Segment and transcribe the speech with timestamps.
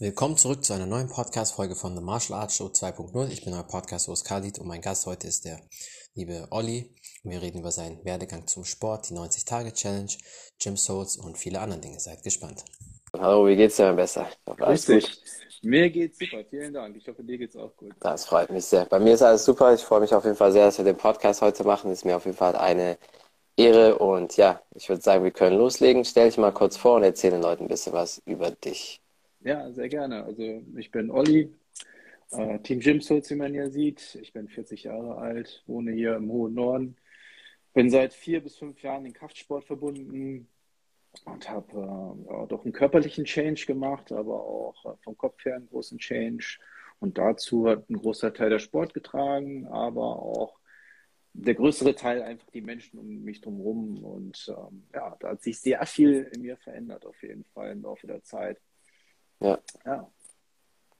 [0.00, 3.28] Willkommen zurück zu einer neuen Podcast-Folge von The Martial Arts Show 2.0.
[3.28, 5.60] Ich bin euer Podcast-Host Khalid und mein Gast heute ist der
[6.16, 6.92] liebe Olli.
[7.22, 10.10] Wir reden über seinen Werdegang zum Sport, die 90-Tage-Challenge,
[10.60, 12.00] Gym Souls und viele andere Dinge.
[12.00, 12.64] Seid gespannt.
[13.16, 14.26] Hallo, wie geht's dir besser?
[14.46, 15.16] Grüß dich.
[15.62, 16.96] Mir geht's super, vielen Dank.
[16.96, 17.92] Ich hoffe, dir geht's auch gut.
[18.00, 18.86] Das freut mich sehr.
[18.86, 19.72] Bei mir ist alles super.
[19.74, 21.92] Ich freue mich auf jeden Fall sehr, dass wir den Podcast heute machen.
[21.92, 22.98] Ist mir auf jeden Fall eine
[23.56, 26.04] Ehre und ja, ich würde sagen, wir können loslegen.
[26.04, 29.00] Stell dich mal kurz vor und erzähle den Leuten ein bisschen was über dich.
[29.44, 30.24] Ja, sehr gerne.
[30.24, 31.54] Also ich bin Olli,
[32.30, 34.14] äh, Team Souls, wie man hier sieht.
[34.22, 36.96] Ich bin 40 Jahre alt, wohne hier im hohen Norden.
[37.74, 40.48] Bin seit vier bis fünf Jahren in Kraftsport verbunden
[41.26, 45.56] und habe äh, ja, doch einen körperlichen Change gemacht, aber auch äh, vom Kopf her
[45.56, 46.58] einen großen Change.
[46.98, 50.58] Und dazu hat ein großer Teil der Sport getragen, aber auch
[51.34, 54.02] der größere Teil einfach die Menschen um mich drumherum.
[54.02, 57.82] Und ähm, ja, da hat sich sehr viel in mir verändert, auf jeden Fall im
[57.82, 58.58] Laufe der Zeit.
[59.40, 59.58] Ja.
[59.84, 60.10] ja.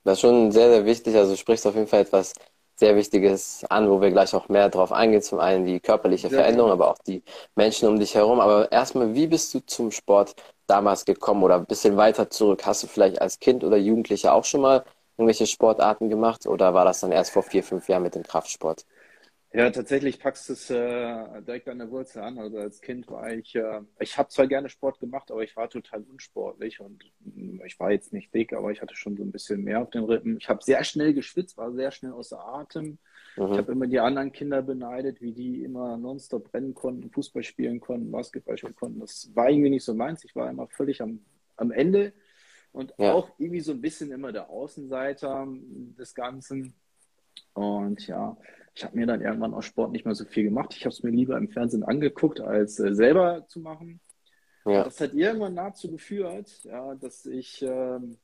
[0.05, 1.17] Das ist schon sehr, sehr wichtig.
[1.17, 2.35] Also du sprichst auf jeden Fall etwas
[2.77, 5.23] sehr Wichtiges an, wo wir gleich auch mehr drauf eingehen.
[5.23, 6.81] Zum einen die körperliche sehr Veränderung, gut.
[6.81, 7.23] aber auch die
[7.55, 8.41] Menschen um dich herum.
[8.41, 10.35] Aber erstmal, wie bist du zum Sport
[10.67, 12.67] damals gekommen oder ein bisschen weiter zurück?
[12.67, 14.85] Hast du vielleicht als Kind oder Jugendlicher auch schon mal
[15.17, 18.85] irgendwelche Sportarten gemacht oder war das dann erst vor vier, fünf Jahren mit dem Kraftsport?
[19.55, 22.39] Ja, tatsächlich packst du es äh, direkt an der Wurzel an.
[22.39, 25.71] Also als Kind war ich, äh, ich habe zwar gerne Sport gemacht, aber ich war
[25.71, 29.23] total unsportlich und mh, mm, ich war jetzt nicht dick, aber ich hatte schon so
[29.23, 30.39] ein bisschen mehr auf den Rippen.
[30.39, 32.99] Ich habe sehr schnell geschwitzt, war sehr schnell außer Atem.
[33.37, 33.53] Mhm.
[33.53, 37.79] Ich habe immer die anderen Kinder beneidet, wie die immer nonstop rennen konnten, Fußball spielen
[37.79, 38.99] konnten, Basketball spielen konnten.
[38.99, 40.25] Das war irgendwie nicht so meins.
[40.25, 41.21] Ich war immer völlig am,
[41.57, 42.13] am Ende
[42.73, 43.13] und ja.
[43.13, 45.47] auch irgendwie so ein bisschen immer der Außenseiter
[45.97, 46.75] des Ganzen.
[47.53, 48.37] Und ja,
[48.75, 50.75] ich habe mir dann irgendwann aus Sport nicht mehr so viel gemacht.
[50.77, 54.01] Ich habe es mir lieber im Fernsehen angeguckt, als äh, selber zu machen.
[54.65, 54.85] Ja.
[54.85, 58.17] Das hat irgendwann dazu geführt, ja, dass ich ähm,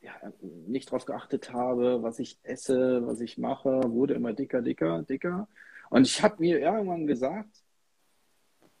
[0.00, 5.02] ja, nicht darauf geachtet habe, was ich esse, was ich mache, wurde immer dicker, dicker,
[5.02, 5.48] dicker.
[5.90, 7.62] Und ich habe mir irgendwann gesagt,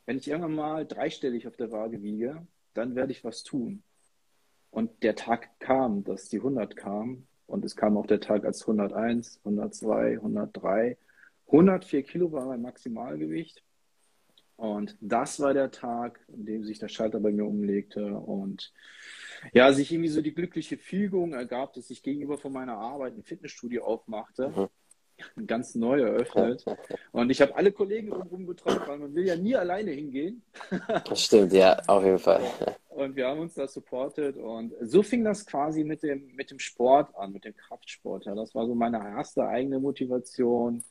[0.06, 3.82] wenn ich irgendwann mal dreistellig auf der Waage wiege, dann werde ich was tun.
[4.70, 7.26] Und der Tag kam, dass die 100 kam.
[7.46, 10.96] Und es kam auch der Tag als 101, 102, 103.
[11.46, 13.62] 104 Kilo war mein Maximalgewicht.
[14.56, 18.72] Und das war der Tag, an dem sich der Schalter bei mir umlegte und
[19.52, 23.24] ja, sich irgendwie so die glückliche Fügung ergab, dass ich gegenüber von meiner Arbeit ein
[23.24, 24.50] Fitnessstudio aufmachte.
[24.50, 24.68] Mhm
[25.46, 26.64] ganz neu eröffnet.
[27.12, 30.42] Und ich habe alle Kollegen drumherum betreut, weil man will ja nie alleine hingehen.
[31.04, 32.42] Das stimmt, ja, auf jeden Fall.
[32.88, 34.36] Und wir haben uns da supportet.
[34.36, 38.24] Und so fing das quasi mit dem, mit dem Sport an, mit dem Kraftsport.
[38.26, 40.82] Ja, das war so meine erste eigene Motivation,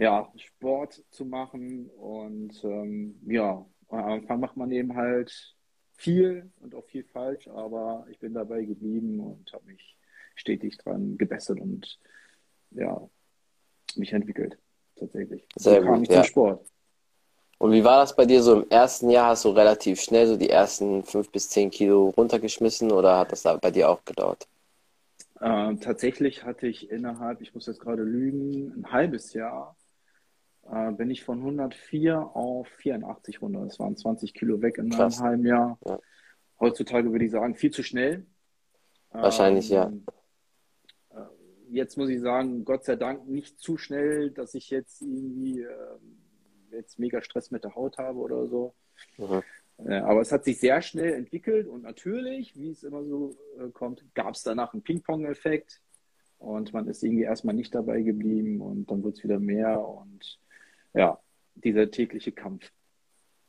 [0.00, 1.90] ja, Sport zu machen.
[1.90, 5.54] Und ähm, ja, am Anfang macht man eben halt
[5.92, 9.98] viel und auch viel falsch, aber ich bin dabei geblieben und habe mich
[10.34, 11.98] stetig dran gebessert und
[12.70, 13.08] ja,
[13.96, 14.56] mich entwickelt,
[14.96, 15.46] tatsächlich.
[15.56, 16.22] Sehr so kam gut, ich ja.
[16.22, 16.66] zum Sport.
[17.58, 19.28] Und wie war das bei dir so im ersten Jahr?
[19.28, 23.42] Hast du relativ schnell so die ersten fünf bis zehn Kilo runtergeschmissen oder hat das
[23.42, 24.48] da bei dir auch gedauert?
[25.40, 29.76] Äh, tatsächlich hatte ich innerhalb, ich muss jetzt gerade lügen, ein halbes Jahr
[30.72, 33.64] äh, bin ich von 104 auf 84 runter.
[33.64, 35.78] Das waren 20 Kilo weg in einem halben Jahr.
[35.86, 35.98] Ja.
[36.58, 38.26] Heutzutage würde ich sagen, viel zu schnell.
[39.12, 40.14] Wahrscheinlich, ähm, ja
[41.70, 45.98] jetzt muss ich sagen, Gott sei Dank nicht zu schnell, dass ich jetzt irgendwie äh,
[46.72, 48.74] jetzt mega Stress mit der Haut habe oder so.
[49.16, 49.42] Mhm.
[49.86, 53.70] Äh, aber es hat sich sehr schnell entwickelt und natürlich, wie es immer so äh,
[53.70, 55.80] kommt, gab es danach einen Ping-Pong-Effekt
[56.38, 60.38] und man ist irgendwie erstmal nicht dabei geblieben und dann wird es wieder mehr und
[60.94, 61.18] ja,
[61.54, 62.70] dieser tägliche Kampf.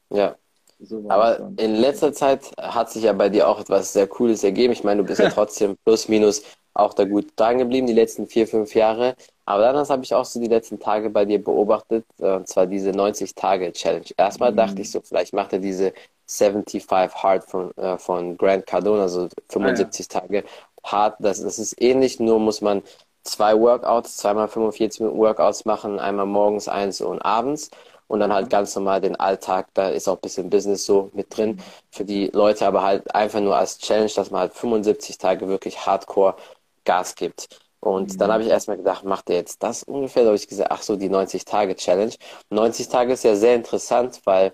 [0.10, 0.36] Ja.
[0.84, 4.74] So aber in letzter Zeit hat sich ja bei dir auch etwas sehr Cooles ergeben.
[4.74, 6.44] Ich meine, du bist ja trotzdem plus minus
[6.74, 9.16] auch da gut dran geblieben, die letzten vier, fünf Jahre.
[9.46, 12.66] Aber dann habe ich auch so die letzten Tage bei dir beobachtet, äh, und zwar
[12.66, 14.06] diese 90-Tage-Challenge.
[14.18, 14.58] Erstmal mhm.
[14.58, 15.94] dachte ich so, vielleicht macht er diese
[16.28, 20.20] 75 Hard von, äh, von Grant Cardone, also 75 ah, ja.
[20.22, 20.44] Tage
[20.84, 21.18] hart.
[21.20, 22.82] Das, das ist ähnlich, nur muss man
[23.24, 27.70] zwei Workouts, zweimal 45 Minuten Workouts machen, einmal morgens eins und abends
[28.12, 31.36] und dann halt ganz normal den Alltag, da ist auch ein bisschen Business so mit
[31.36, 35.48] drin für die Leute, aber halt einfach nur als Challenge, dass man halt 75 Tage
[35.48, 36.36] wirklich hardcore
[36.84, 37.48] Gas gibt.
[37.80, 38.18] Und mhm.
[38.18, 40.24] dann habe ich erstmal gedacht, macht er jetzt das ungefähr?
[40.24, 42.14] Da habe ich gesagt, ach so, die 90-Tage-Challenge.
[42.50, 44.54] 90 Tage ist ja sehr interessant, weil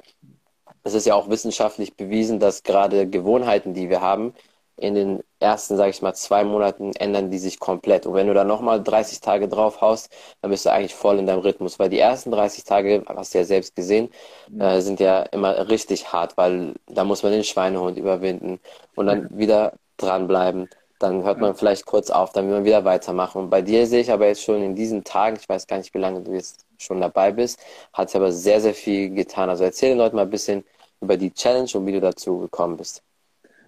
[0.83, 4.35] es ist ja auch wissenschaftlich bewiesen, dass gerade Gewohnheiten, die wir haben,
[4.77, 8.06] in den ersten, sage ich mal, zwei Monaten ändern die sich komplett.
[8.06, 10.09] Und wenn du dann nochmal 30 Tage drauf haust,
[10.41, 11.79] dann bist du eigentlich voll in deinem Rhythmus.
[11.79, 14.09] Weil die ersten 30 Tage, hast du ja selbst gesehen,
[14.50, 14.62] mhm.
[14.62, 18.59] äh, sind ja immer richtig hart, weil da muss man den Schweinehund überwinden
[18.95, 20.69] und dann wieder dranbleiben
[21.00, 23.39] dann hört man vielleicht kurz auf, dann will man wieder weitermachen.
[23.44, 25.94] Und bei dir sehe ich aber jetzt schon in diesen Tagen, ich weiß gar nicht,
[25.94, 27.59] wie lange du jetzt schon dabei bist,
[27.94, 29.50] hat es aber sehr, sehr viel getan.
[29.50, 30.63] Also erzähl den Leuten mal ein bisschen
[31.01, 33.03] über die Challenge und wie du dazu gekommen bist.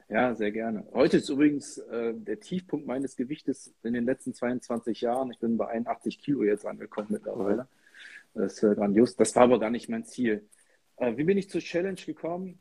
[0.10, 0.88] Ja, sehr gerne.
[0.92, 5.32] Heute ist übrigens äh, der Tiefpunkt meines Gewichtes in den letzten 22 Jahren.
[5.32, 7.68] Ich bin bei 81 Kilo jetzt angekommen mittlerweile.
[8.34, 9.16] Das ist äh, grandios.
[9.16, 10.50] Das war aber gar nicht mein Ziel.
[10.98, 12.60] Äh, wie bin ich zur Challenge gekommen?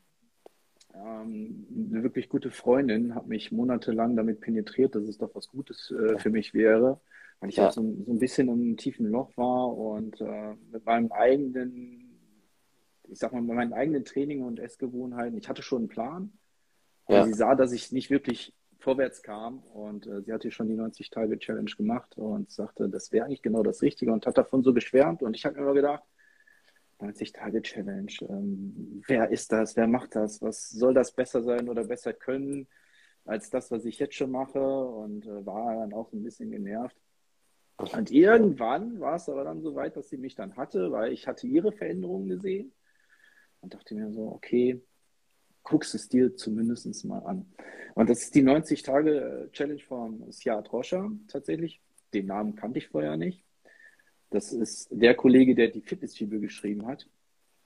[0.93, 5.91] Ähm, eine wirklich gute Freundin hat mich monatelang damit penetriert, dass es doch was Gutes
[5.91, 7.01] äh, für mich wäre,
[7.39, 7.65] weil ich ja.
[7.65, 12.19] halt so, so, ein bisschen im tiefen Loch war und äh, mit meinem eigenen,
[13.07, 16.31] ich sag mal, mit meinen eigenen Training und Essgewohnheiten, ich hatte schon einen Plan,
[17.13, 17.25] ja.
[17.25, 21.71] sie sah, dass ich nicht wirklich vorwärts kam und äh, sie hatte schon die 90-Tage-Challenge
[21.77, 25.35] gemacht und sagte, das wäre eigentlich genau das Richtige und hat davon so geschwärmt und
[25.35, 26.03] ich habe mir immer gedacht,
[26.99, 28.11] 90-Tage-Challenge.
[28.29, 29.75] Ähm, wer ist das?
[29.75, 30.41] Wer macht das?
[30.41, 32.67] Was soll das besser sein oder besser können
[33.25, 34.59] als das, was ich jetzt schon mache?
[34.59, 36.97] Und äh, war dann auch ein bisschen genervt.
[37.77, 41.27] Und irgendwann war es aber dann so weit, dass sie mich dann hatte, weil ich
[41.27, 42.73] hatte ihre Veränderungen gesehen
[43.61, 44.81] und dachte mir so, okay,
[45.63, 47.45] guckst es dir zumindest mal an.
[47.95, 51.81] Und das ist die 90-Tage-Challenge von Siad Roscher tatsächlich.
[52.13, 53.43] Den Namen kannte ich vorher nicht.
[54.29, 57.07] Das ist der Kollege, der die Fitnessfibel geschrieben hat.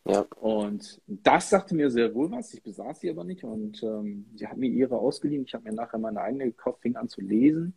[0.06, 0.26] Ja.
[0.40, 2.54] Und das sagte mir sehr wohl was.
[2.54, 3.44] Ich besaß sie aber nicht.
[3.44, 5.44] Und ähm, sie hat mir ihre ausgeliehen.
[5.44, 7.76] Ich habe mir nachher meine eigene gekauft, fing an zu lesen.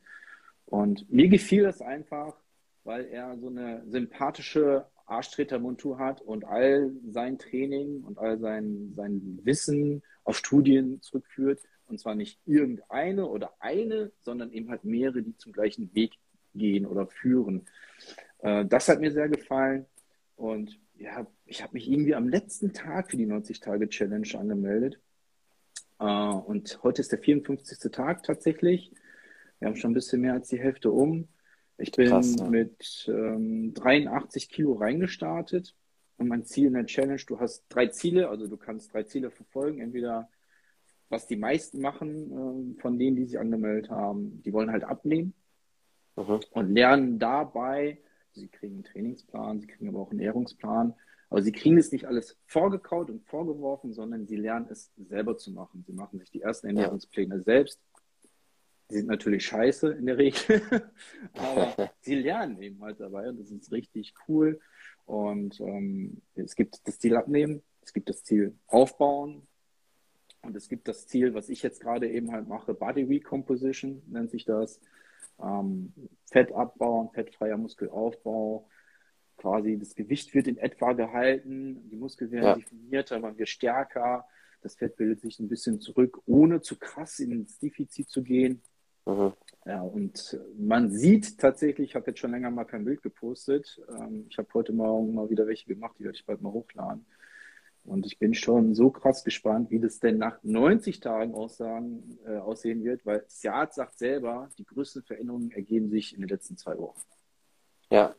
[0.66, 2.36] Und mir gefiel das einfach,
[2.84, 9.41] weil er so eine sympathische Arschtreter-Montur hat und all sein Training und all sein, sein
[9.43, 11.61] Wissen auf Studien zurückführt.
[11.87, 16.14] Und zwar nicht irgendeine oder eine, sondern eben halt mehrere, die zum gleichen Weg
[16.55, 17.67] gehen oder führen.
[18.38, 19.87] Äh, das hat mir sehr gefallen.
[20.35, 24.99] Und ja, ich habe mich irgendwie am letzten Tag für die 90-Tage-Challenge angemeldet.
[26.00, 27.91] Äh, und heute ist der 54.
[27.93, 28.93] Tag tatsächlich.
[29.59, 31.29] Wir haben schon ein bisschen mehr als die Hälfte um.
[31.78, 32.49] Ich bin Krass, ne?
[32.49, 35.75] mit ähm, 83 Kilo reingestartet.
[36.19, 39.31] Und mein Ziel in der Challenge, du hast drei Ziele, also du kannst drei Ziele
[39.31, 39.81] verfolgen.
[39.81, 40.31] Entweder,
[41.11, 45.34] was die meisten machen, äh, von denen, die sich angemeldet haben, die wollen halt abnehmen
[46.17, 46.40] mhm.
[46.52, 47.99] und lernen dabei,
[48.37, 50.94] Sie kriegen einen Trainingsplan, sie kriegen aber auch einen Ernährungsplan.
[51.28, 55.50] Aber sie kriegen es nicht alles vorgekaut und vorgeworfen, sondern sie lernen es selber zu
[55.50, 55.82] machen.
[55.84, 57.81] Sie machen sich die ersten Ernährungspläne selbst.
[58.91, 60.62] Die sind natürlich scheiße in der Regel,
[61.35, 64.61] aber sie lernen eben halt dabei und das ist richtig cool.
[65.06, 69.43] Und ähm, es gibt das Ziel abnehmen, es gibt das Ziel aufbauen
[70.43, 74.31] und es gibt das Ziel, was ich jetzt gerade eben halt mache, Body Recomposition nennt
[74.31, 74.81] sich das
[75.43, 75.93] ähm,
[76.31, 78.69] Fettabbau fettfreier Muskelaufbau.
[79.37, 82.55] Quasi das Gewicht wird in etwa gehalten, die Muskeln werden ja.
[82.55, 84.27] definierter, man wird stärker,
[84.62, 88.62] das Fett bildet sich ein bisschen zurück, ohne zu krass ins Defizit zu gehen.
[89.06, 89.32] Mhm.
[89.64, 93.81] Ja, und man sieht tatsächlich, ich habe jetzt schon länger mal kein Bild gepostet.
[93.88, 97.05] Ähm, ich habe heute Morgen mal wieder welche gemacht, die werde ich bald mal hochladen.
[97.85, 102.37] Und ich bin schon so krass gespannt, wie das denn nach 90 Tagen aussagen, äh,
[102.37, 106.76] aussehen wird, weil Siad sagt selber, die größten Veränderungen ergeben sich in den letzten zwei
[106.79, 107.00] Wochen.
[107.91, 108.14] Ja,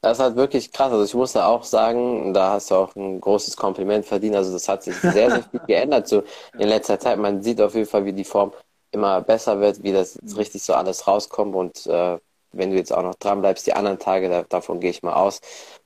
[0.00, 0.92] das ist halt wirklich krass.
[0.92, 4.36] Also ich muss da auch sagen, da hast du auch ein großes Kompliment verdient.
[4.36, 6.22] Also das hat sich sehr, sehr viel geändert so
[6.58, 7.18] in letzter Zeit.
[7.18, 8.52] Man sieht auf jeden Fall, wie die Form
[8.94, 10.36] immer besser wird, wie das mhm.
[10.36, 12.18] richtig so alles rauskommt und äh,
[12.56, 15.14] wenn du jetzt auch noch dran bleibst, die anderen Tage, da, davon gehe ich mal
[15.14, 15.40] aus.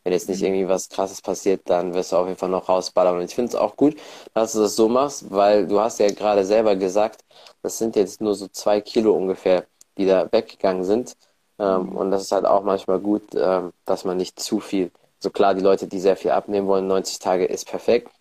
[0.05, 0.47] Wenn jetzt nicht mhm.
[0.47, 3.17] irgendwie was krasses passiert, dann wirst du auf jeden Fall noch rausballern.
[3.17, 3.97] Und ich finde es auch gut,
[4.35, 7.25] dass du das so machst, weil du hast ja gerade selber gesagt,
[7.62, 9.65] das sind jetzt nur so zwei Kilo ungefähr,
[9.97, 11.17] die da weggegangen sind.
[11.59, 11.97] Ähm, mhm.
[11.97, 14.93] und das ist halt auch manchmal gut, ähm, dass man nicht zu viel.
[15.19, 18.12] So klar, die Leute, die sehr viel abnehmen wollen, 90 Tage ist perfekt.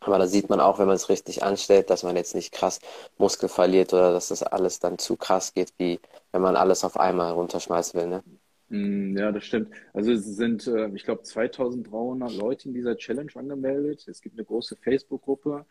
[0.00, 2.80] Aber da sieht man auch, wenn man es richtig anstellt, dass man jetzt nicht krass
[3.18, 6.00] Muskel verliert oder dass das alles dann zu krass geht, wie
[6.32, 8.08] wenn man alles auf einmal runterschmeißen will.
[8.08, 8.22] Ne?
[8.68, 9.70] Mm, ja, das stimmt.
[9.92, 14.06] Also es sind, äh, ich glaube, 2300 Leute in dieser Challenge angemeldet.
[14.08, 15.66] Es gibt eine große Facebook-Gruppe,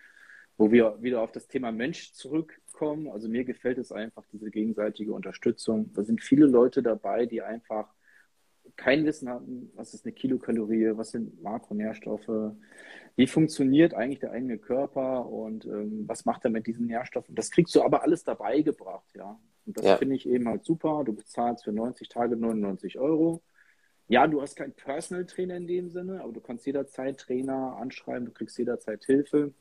[0.58, 3.10] wo wir wieder auf das Thema Mensch zurückkommen.
[3.10, 5.92] Also mir gefällt es einfach, diese gegenseitige Unterstützung.
[5.94, 7.94] Da sind viele Leute dabei, die einfach
[8.76, 12.54] kein Wissen hatten, was ist eine Kilokalorie, was sind Makronährstoffe,
[13.16, 17.36] wie funktioniert eigentlich der eigene Körper und ähm, was macht er mit diesen Nährstoffen.
[17.36, 19.40] Das kriegst du aber alles dabei gebracht, ja.
[19.66, 19.98] Und das ja.
[19.98, 21.04] finde ich eben halt super.
[21.06, 23.42] Du bezahlst für 90 Tage 99 Euro.
[24.08, 28.26] Ja, du hast keinen Personal Trainer in dem Sinne, aber du kannst jederzeit Trainer anschreiben,
[28.26, 29.54] du kriegst jederzeit Hilfe.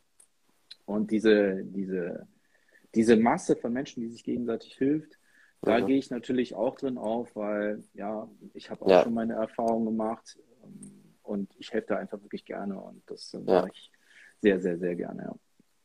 [0.84, 2.28] Und diese, diese,
[2.94, 5.18] diese Masse von Menschen, die sich gegenseitig hilft,
[5.64, 5.86] da mhm.
[5.86, 9.02] gehe ich natürlich auch drin auf, weil ja, ich habe auch ja.
[9.02, 13.40] schon meine Erfahrungen gemacht ähm, und ich helfe da einfach wirklich gerne und das ja.
[13.40, 13.90] mache ich
[14.40, 15.22] sehr, sehr, sehr gerne.
[15.22, 15.34] Ja.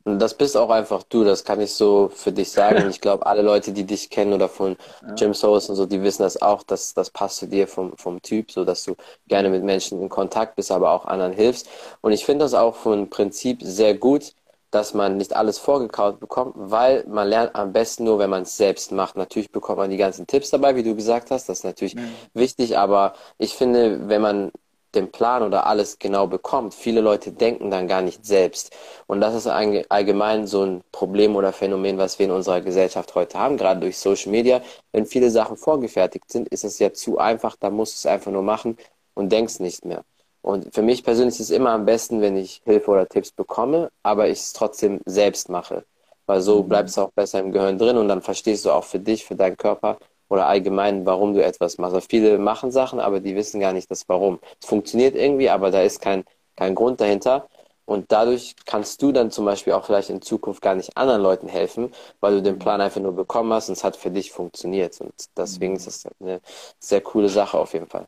[0.04, 2.88] Und das bist auch einfach du, das kann ich so für dich sagen.
[2.88, 5.14] ich glaube, alle Leute, die dich kennen oder von ja.
[5.14, 8.22] Jim Souls und so, die wissen das auch, dass das passt zu dir vom, vom
[8.22, 8.96] Typ, so dass du
[9.28, 11.68] gerne mit Menschen in Kontakt bist, aber auch anderen hilfst.
[12.00, 14.32] Und ich finde das auch vom Prinzip sehr gut,
[14.70, 18.56] dass man nicht alles vorgekaut bekommt, weil man lernt am besten nur, wenn man es
[18.56, 19.16] selbst macht.
[19.16, 22.14] Natürlich bekommt man die ganzen Tipps dabei, wie du gesagt hast, das ist natürlich mhm.
[22.34, 24.52] wichtig, aber ich finde, wenn man
[24.94, 26.74] den Plan oder alles genau bekommt.
[26.74, 28.76] Viele Leute denken dann gar nicht selbst.
[29.06, 33.38] Und das ist allgemein so ein Problem oder Phänomen, was wir in unserer Gesellschaft heute
[33.38, 34.60] haben, gerade durch Social Media.
[34.92, 38.32] Wenn viele Sachen vorgefertigt sind, ist es ja zu einfach, da musst du es einfach
[38.32, 38.76] nur machen
[39.14, 40.04] und denkst nicht mehr.
[40.42, 43.90] Und für mich persönlich ist es immer am besten, wenn ich Hilfe oder Tipps bekomme,
[44.02, 45.84] aber ich es trotzdem selbst mache.
[46.26, 46.68] Weil so mhm.
[46.68, 49.36] bleibt es auch besser im Gehirn drin und dann verstehst du auch für dich, für
[49.36, 49.98] deinen Körper,
[50.30, 51.94] oder allgemein, warum du etwas machst.
[51.94, 54.38] Also viele machen Sachen, aber die wissen gar nicht das Warum.
[54.62, 56.24] Es funktioniert irgendwie, aber da ist kein,
[56.56, 57.48] kein Grund dahinter.
[57.84, 61.48] Und dadurch kannst du dann zum Beispiel auch vielleicht in Zukunft gar nicht anderen Leuten
[61.48, 65.00] helfen, weil du den Plan einfach nur bekommen hast und es hat für dich funktioniert.
[65.00, 66.40] Und deswegen ist das eine
[66.78, 68.06] sehr coole Sache auf jeden Fall.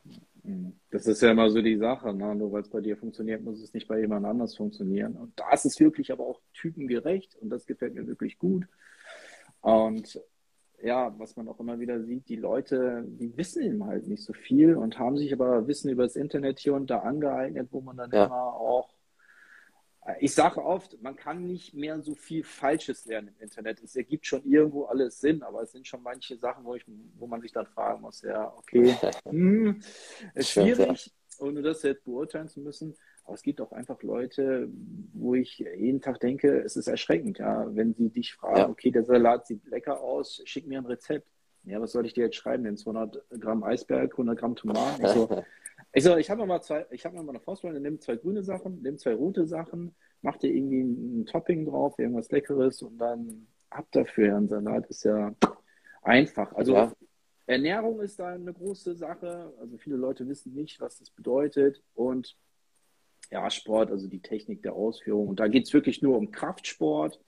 [0.93, 2.35] Das ist ja immer so die Sache, ne?
[2.35, 5.15] nur weil es bei dir funktioniert, muss es nicht bei jemand anders funktionieren.
[5.15, 8.67] Und da ist es wirklich aber auch typengerecht und das gefällt mir wirklich gut.
[9.61, 10.21] Und
[10.83, 14.33] ja, was man auch immer wieder sieht, die Leute, die wissen eben halt nicht so
[14.33, 17.97] viel und haben sich aber Wissen über das Internet hier und da angeeignet, wo man
[17.97, 18.25] dann ja.
[18.25, 18.93] immer auch,
[20.19, 23.81] ich sage oft, man kann nicht mehr so viel Falsches lernen im Internet.
[23.81, 26.83] Es ergibt schon irgendwo alles Sinn, aber es sind schon manche Sachen, wo, ich,
[27.17, 28.95] wo man sich dann fragen muss, ja, okay,
[29.27, 29.81] hm,
[30.35, 32.95] ist schwierig, ohne das jetzt beurteilen zu müssen.
[33.23, 34.69] Aber es gibt auch einfach Leute,
[35.13, 38.69] wo ich jeden Tag denke, es ist erschreckend, ja, wenn sie dich fragen, ja.
[38.69, 41.27] okay, der Salat sieht lecker aus, schick mir ein Rezept.
[41.65, 42.65] Ja, was soll ich dir jetzt schreiben?
[42.65, 45.05] Den 200 Gramm Eisberg, 100 Gramm Tomaten?
[45.05, 45.29] Ich so,
[45.93, 48.81] ich, so, ich habe mal zwei, ich habe mal eine Faustregel, nimm zwei grüne Sachen,
[48.81, 53.87] nimm zwei rote Sachen, mach dir irgendwie ein Topping drauf, irgendwas Leckeres und dann ab
[53.91, 54.35] dafür.
[54.35, 55.33] Ein Salat ist ja
[56.01, 56.53] einfach.
[56.53, 56.91] Also ja.
[57.45, 59.53] Ernährung ist da eine große Sache.
[59.59, 62.35] Also viele Leute wissen nicht, was das bedeutet und
[63.31, 65.27] ja, Sport, also die Technik der Ausführung.
[65.27, 67.19] Und da geht es wirklich nur um Kraftsport.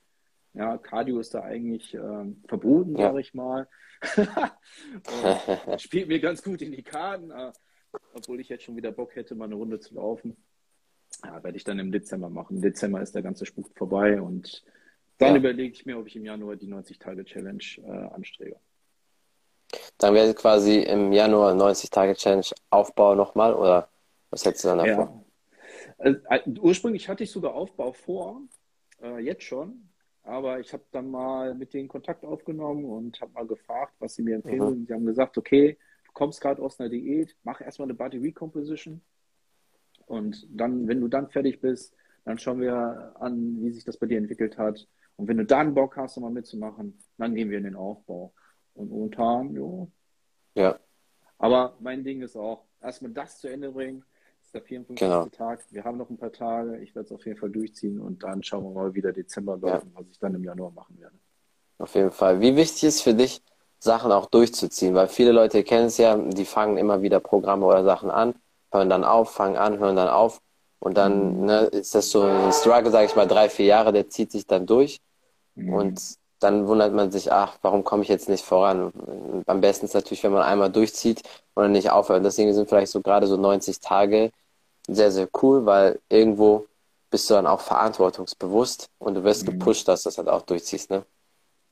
[0.54, 3.08] Ja, Cardio ist da eigentlich äh, verboten, ja.
[3.08, 3.68] sage ich mal.
[5.78, 7.32] spielt mir ganz gut in die Karten,
[8.14, 10.36] obwohl ich jetzt schon wieder Bock hätte, mal eine Runde zu laufen.
[11.24, 12.58] Ja, werde ich dann im Dezember machen.
[12.58, 14.64] Im Dezember ist der ganze Spuk vorbei und
[15.18, 15.38] dann ja.
[15.38, 18.58] überlege ich mir, ob ich im Januar die 90-Tage-Challenge äh, anstrebe.
[19.98, 23.90] Dann wäre quasi im Januar 90-Tage-Challenge Aufbau nochmal oder
[24.30, 25.06] was hättest du dann davor?
[25.06, 25.26] Ja.
[25.98, 28.42] Also, äh, ursprünglich hatte ich sogar Aufbau vor,
[29.02, 29.90] äh, jetzt schon,
[30.24, 34.24] aber ich habe dann mal mit denen Kontakt aufgenommen und habe mal gefragt, was sie
[34.24, 34.82] mir empfehlen.
[34.82, 34.86] Mhm.
[34.86, 35.78] Sie haben gesagt, okay,
[36.16, 39.02] kommst gerade aus einer Diät, mach erstmal eine Body Recomposition
[40.08, 41.94] und dann, wenn du dann fertig bist,
[42.24, 44.88] dann schauen wir an, wie sich das bei dir entwickelt hat.
[45.16, 48.34] Und wenn du dann Bock hast, nochmal mitzumachen, dann gehen wir in den Aufbau.
[48.74, 49.92] Und momentan, jo.
[50.56, 50.80] Ja.
[51.38, 54.04] Aber mein Ding ist auch, erstmal das zu Ende bringen,
[54.56, 55.08] der 54.
[55.08, 55.26] Genau.
[55.28, 55.64] Tag.
[55.72, 56.80] Wir haben noch ein paar Tage.
[56.82, 59.58] Ich werde es auf jeden Fall durchziehen und dann schauen wir mal, wie der Dezember
[59.58, 59.92] läuft ja.
[59.94, 61.16] was ich dann im Januar machen werde.
[61.78, 62.40] Auf jeden Fall.
[62.40, 63.44] Wie wichtig ist für dich,
[63.86, 64.94] Sachen auch durchzuziehen?
[64.96, 68.36] Weil viele Leute kennen es ja, die fangen immer wieder Programme oder Sachen an,
[68.72, 70.42] hören dann auf, fangen an, hören dann auf.
[70.80, 71.46] Und dann mhm.
[71.46, 74.46] ne, ist das so ein Struggle, sage ich mal, drei, vier Jahre, der zieht sich
[74.46, 75.00] dann durch.
[75.56, 75.74] Mhm.
[75.74, 76.02] Und
[76.40, 78.92] dann wundert man sich, ach, warum komme ich jetzt nicht voran?
[79.48, 81.22] Am besten ist natürlich, wenn man einmal durchzieht
[81.54, 82.26] und dann nicht aufhört.
[82.26, 84.32] Deswegen sind vielleicht so gerade so 90 Tage
[84.88, 86.68] sehr, sehr cool, weil irgendwo
[87.10, 89.52] bist du dann auch verantwortungsbewusst und du wirst mhm.
[89.52, 91.04] gepusht, dass du das halt auch durchziehst, ne?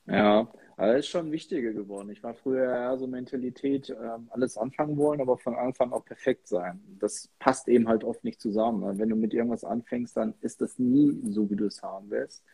[0.06, 2.10] Ja, aber ist schon wichtiger geworden.
[2.10, 6.48] Ich war früher eher so Mentalität, ähm, alles anfangen wollen, aber von Anfang auch perfekt
[6.48, 6.80] sein.
[6.98, 8.98] Das passt eben halt oft nicht zusammen.
[8.98, 12.44] Wenn du mit irgendwas anfängst, dann ist das nie so, wie du es haben willst.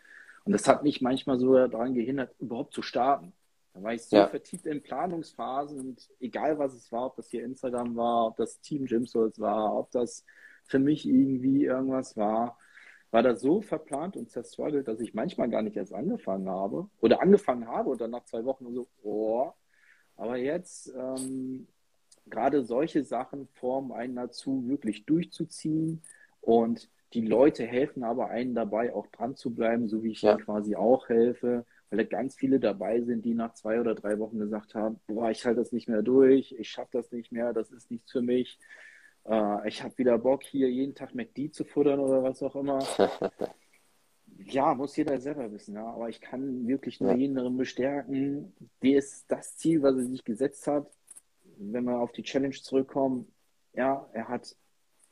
[0.44, 3.32] Und das hat mich manchmal so daran gehindert, überhaupt zu starten.
[3.72, 4.26] Da war ich so ja.
[4.26, 8.60] vertieft in Planungsphasen und egal was es war, ob das hier Instagram war, ob das
[8.60, 10.24] Team Gym Souls war, ob das
[10.64, 12.58] für mich irgendwie irgendwas war,
[13.10, 17.20] war das so verplant und zerstruggelt, dass ich manchmal gar nicht erst angefangen habe oder
[17.20, 19.52] angefangen habe und dann nach zwei Wochen so, oh,
[20.16, 21.66] aber jetzt ähm,
[22.28, 26.02] gerade solche Sachen formen einen dazu, wirklich durchzuziehen.
[26.40, 30.36] Und die Leute helfen aber einen dabei, auch dran zu bleiben, so wie ich ja.
[30.36, 34.38] quasi auch helfe, weil da ganz viele dabei sind, die nach zwei oder drei Wochen
[34.38, 37.72] gesagt haben, boah, ich halte das nicht mehr durch, ich schaffe das nicht mehr, das
[37.72, 38.58] ist nichts für mich
[39.26, 42.78] äh, ich habe wieder Bock, hier jeden Tag McD zu futtern oder was auch immer.
[44.38, 45.86] ja, muss jeder selber wissen, ja.
[45.86, 47.16] Aber ich kann wirklich nur ja.
[47.16, 48.52] jeden darin bestärken.
[48.80, 50.90] Ist das Ziel, was er sich gesetzt hat?
[51.56, 53.30] Wenn wir auf die Challenge zurückkommen,
[53.74, 54.56] ja, er hat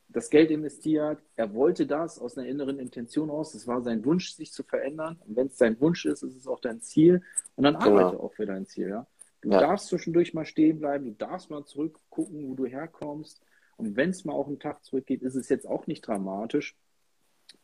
[0.09, 4.33] das Geld investiert, er wollte das aus einer inneren Intention aus, es war sein Wunsch,
[4.33, 5.19] sich zu verändern.
[5.27, 7.23] Und wenn es sein Wunsch ist, ist es auch dein Ziel.
[7.57, 7.99] Und dann genau.
[7.99, 8.89] arbeite auch für dein Ziel.
[8.89, 9.07] Ja?
[9.43, 9.61] Du ja.
[9.61, 13.43] darfst zwischendurch mal stehen bleiben, du darfst mal zurückgucken, wo du herkommst.
[13.79, 16.77] Und wenn es mal auch einen Tag zurückgeht, ist es jetzt auch nicht dramatisch.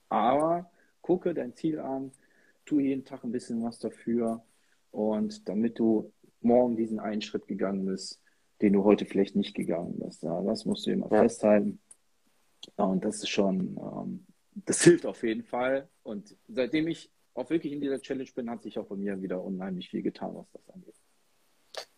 [0.09, 0.71] Aber
[1.03, 2.13] gucke dein Ziel an,
[2.65, 4.43] tu jeden Tag ein bisschen was dafür.
[4.93, 8.21] Und damit du morgen diesen einen Schritt gegangen bist,
[8.63, 10.23] den du heute vielleicht nicht gegangen bist.
[10.23, 11.23] Ja, das musst du immer ja.
[11.23, 11.81] festhalten.
[12.77, 15.89] Und das ist schon, ähm, das hilft auf jeden Fall.
[16.05, 19.43] Und seitdem ich auch wirklich in dieser Challenge bin, hat sich auch bei mir wieder
[19.43, 20.95] unheimlich viel getan, was das angeht.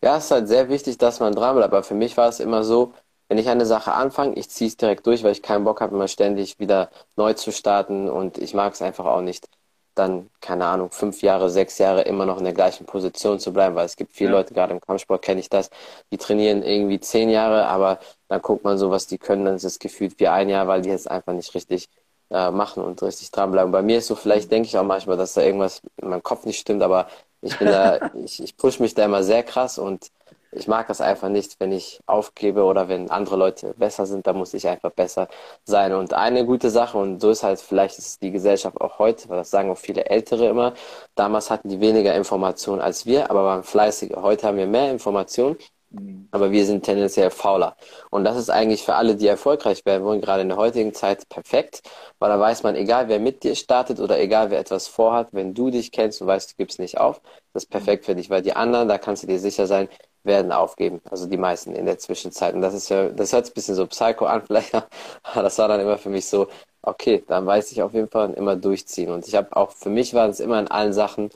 [0.03, 1.73] Ja, es ist halt sehr wichtig, dass man dran bleibt.
[1.73, 2.95] Aber für mich war es immer so,
[3.29, 5.95] wenn ich eine Sache anfange, ich ziehe es direkt durch, weil ich keinen Bock habe,
[5.95, 9.49] immer ständig wieder neu zu starten und ich mag es einfach auch nicht,
[9.97, 13.75] dann, keine Ahnung, fünf Jahre, sechs Jahre immer noch in der gleichen Position zu bleiben,
[13.75, 14.37] weil es gibt viele ja.
[14.39, 15.71] Leute, gerade im Kampfsport kenne ich das,
[16.13, 19.65] die trainieren irgendwie zehn Jahre, aber dann guckt man so, was die können, dann ist
[19.65, 21.89] es gefühlt wie ein Jahr, weil die jetzt einfach nicht richtig
[22.31, 23.73] äh, machen und richtig dranbleiben.
[23.73, 26.45] Bei mir ist so, vielleicht denke ich auch manchmal, dass da irgendwas in meinem Kopf
[26.45, 27.09] nicht stimmt, aber
[27.41, 30.11] ich bin da, ich, ich push mich da immer sehr krass und
[30.57, 34.33] ich mag das einfach nicht, wenn ich aufgebe oder wenn andere Leute besser sind, da
[34.33, 35.29] muss ich einfach besser
[35.65, 35.93] sein.
[35.93, 39.39] Und eine gute Sache, und so ist halt vielleicht ist die Gesellschaft auch heute, weil
[39.39, 40.75] das sagen auch viele Ältere immer,
[41.15, 44.23] damals hatten die weniger Informationen als wir, aber waren fleißiger.
[44.23, 45.57] Heute haben wir mehr Informationen
[45.91, 46.29] Mhm.
[46.31, 47.77] Aber wir sind tendenziell fauler.
[48.11, 51.29] Und das ist eigentlich für alle, die erfolgreich werden wollen, gerade in der heutigen Zeit
[51.29, 51.83] perfekt,
[52.19, 55.55] weil da weiß man, egal wer mit dir startet oder egal wer etwas vorhat, wenn
[55.55, 57.21] du dich kennst und weißt, du gibst nicht auf,
[57.53, 59.89] das ist perfekt für dich, weil die anderen, da kannst du dir sicher sein,
[60.27, 61.01] werden aufgeben.
[61.11, 62.55] Also die meisten in der Zwischenzeit.
[62.55, 65.59] Und das ist ja, das hört sich ein bisschen so psycho an, vielleicht, aber das
[65.59, 66.49] war dann immer für mich so,
[66.83, 69.11] okay, dann weiß ich auf jeden Fall immer durchziehen.
[69.11, 71.31] Und ich habe auch, für mich war es immer in allen Sachen,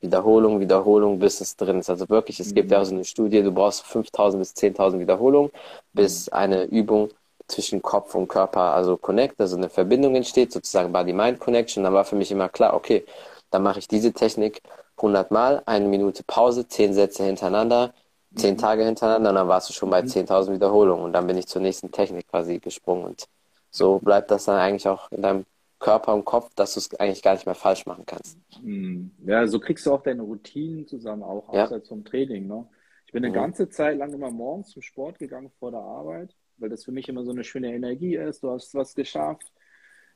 [0.00, 1.90] Wiederholung, Wiederholung, bis es drin ist.
[1.90, 2.54] Also wirklich, es mhm.
[2.54, 5.50] gibt ja so eine Studie, du brauchst 5000 bis 10.000 Wiederholungen,
[5.92, 6.32] bis mhm.
[6.36, 7.10] eine Übung
[7.48, 11.84] zwischen Kopf und Körper, also Connect, also eine Verbindung entsteht, sozusagen Body-Mind-Connection.
[11.84, 13.04] Dann war für mich immer klar, okay,
[13.50, 14.62] dann mache ich diese Technik
[14.96, 17.92] 100 Mal, eine Minute Pause, 10 Sätze hintereinander,
[18.36, 18.58] 10 mhm.
[18.58, 20.54] Tage hintereinander, und dann warst du schon bei 10.000 mhm.
[20.54, 21.04] Wiederholungen.
[21.04, 23.04] Und dann bin ich zur nächsten Technik quasi gesprungen.
[23.04, 23.26] Und
[23.70, 25.44] so bleibt das dann eigentlich auch in deinem
[25.78, 28.38] Körper und Kopf, dass du es eigentlich gar nicht mehr falsch machen kannst.
[28.60, 29.10] Hm.
[29.26, 31.64] Ja, so kriegst du auch deine Routinen zusammen, auch ja.
[31.64, 32.46] außerhalb vom Training.
[32.46, 32.66] Ne?
[33.06, 33.40] Ich bin eine mhm.
[33.40, 37.08] ganze Zeit lang immer morgens zum Sport gegangen vor der Arbeit, weil das für mich
[37.08, 38.42] immer so eine schöne Energie ist.
[38.42, 39.52] Du hast was geschafft,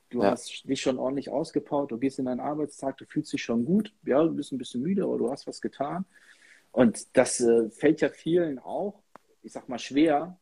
[0.08, 0.30] du ja.
[0.30, 3.92] hast dich schon ordentlich ausgepowert, du gehst in deinen Arbeitstag, du fühlst dich schon gut.
[4.04, 6.06] Ja, du bist ein bisschen müde, aber du hast was getan.
[6.72, 9.02] Und das äh, fällt ja vielen auch,
[9.42, 10.38] ich sag mal, schwer.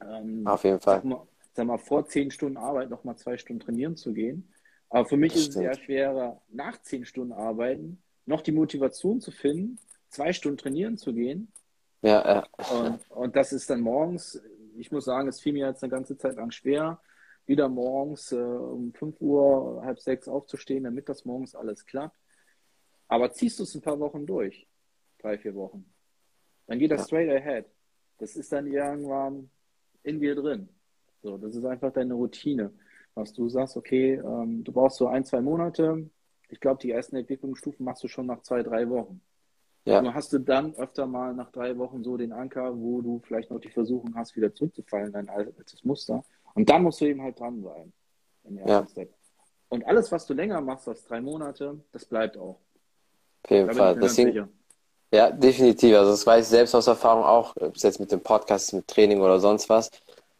[0.00, 0.96] Ähm, Auf jeden Fall.
[0.96, 4.52] Sag mal, sag mal, vor zehn Stunden Arbeit noch mal zwei Stunden trainieren zu gehen.
[4.88, 5.66] Aber für mich das ist stimmt.
[5.66, 9.78] es eher schwerer, nach zehn Stunden Arbeiten noch die Motivation zu finden,
[10.08, 11.52] zwei Stunden trainieren zu gehen.
[12.02, 12.74] Ja, ja.
[12.74, 14.40] Und, und das ist dann morgens,
[14.76, 17.00] ich muss sagen, es fiel mir jetzt eine ganze Zeit lang schwer,
[17.46, 22.16] wieder morgens äh, um 5 Uhr, halb sechs aufzustehen, damit das morgens alles klappt.
[23.08, 24.66] Aber ziehst du es ein paar Wochen durch,
[25.24, 25.84] drei, vier Wochen,
[26.66, 27.06] dann geht das ja.
[27.06, 27.66] straight ahead.
[28.18, 29.50] Das ist dann irgendwann
[30.02, 30.68] in dir drin.
[31.22, 32.72] So, das ist einfach deine Routine.
[33.14, 36.10] Was du sagst, okay, ähm, du brauchst so ein, zwei Monate.
[36.48, 39.20] Ich glaube, die ersten Entwicklungsstufen machst du schon nach zwei, drei Wochen.
[39.84, 39.98] Ja.
[39.98, 43.50] Und hast du dann öfter mal nach drei Wochen so den Anker, wo du vielleicht
[43.50, 46.24] noch die Versuchung hast, wieder zurückzufallen, dein altes Muster.
[46.54, 47.92] Und dann musst du eben halt dran sein.
[48.66, 48.86] Ja.
[48.86, 49.12] Step.
[49.68, 52.60] Und alles, was du länger machst als drei Monate, das bleibt auch.
[53.42, 53.98] Auf jeden da Fall.
[53.98, 54.48] Deswegen,
[55.14, 55.96] ja, definitiv.
[55.96, 58.88] Also das weiß ich selbst aus Erfahrung auch, ob es jetzt mit dem Podcast, mit
[58.88, 59.90] Training oder sonst was.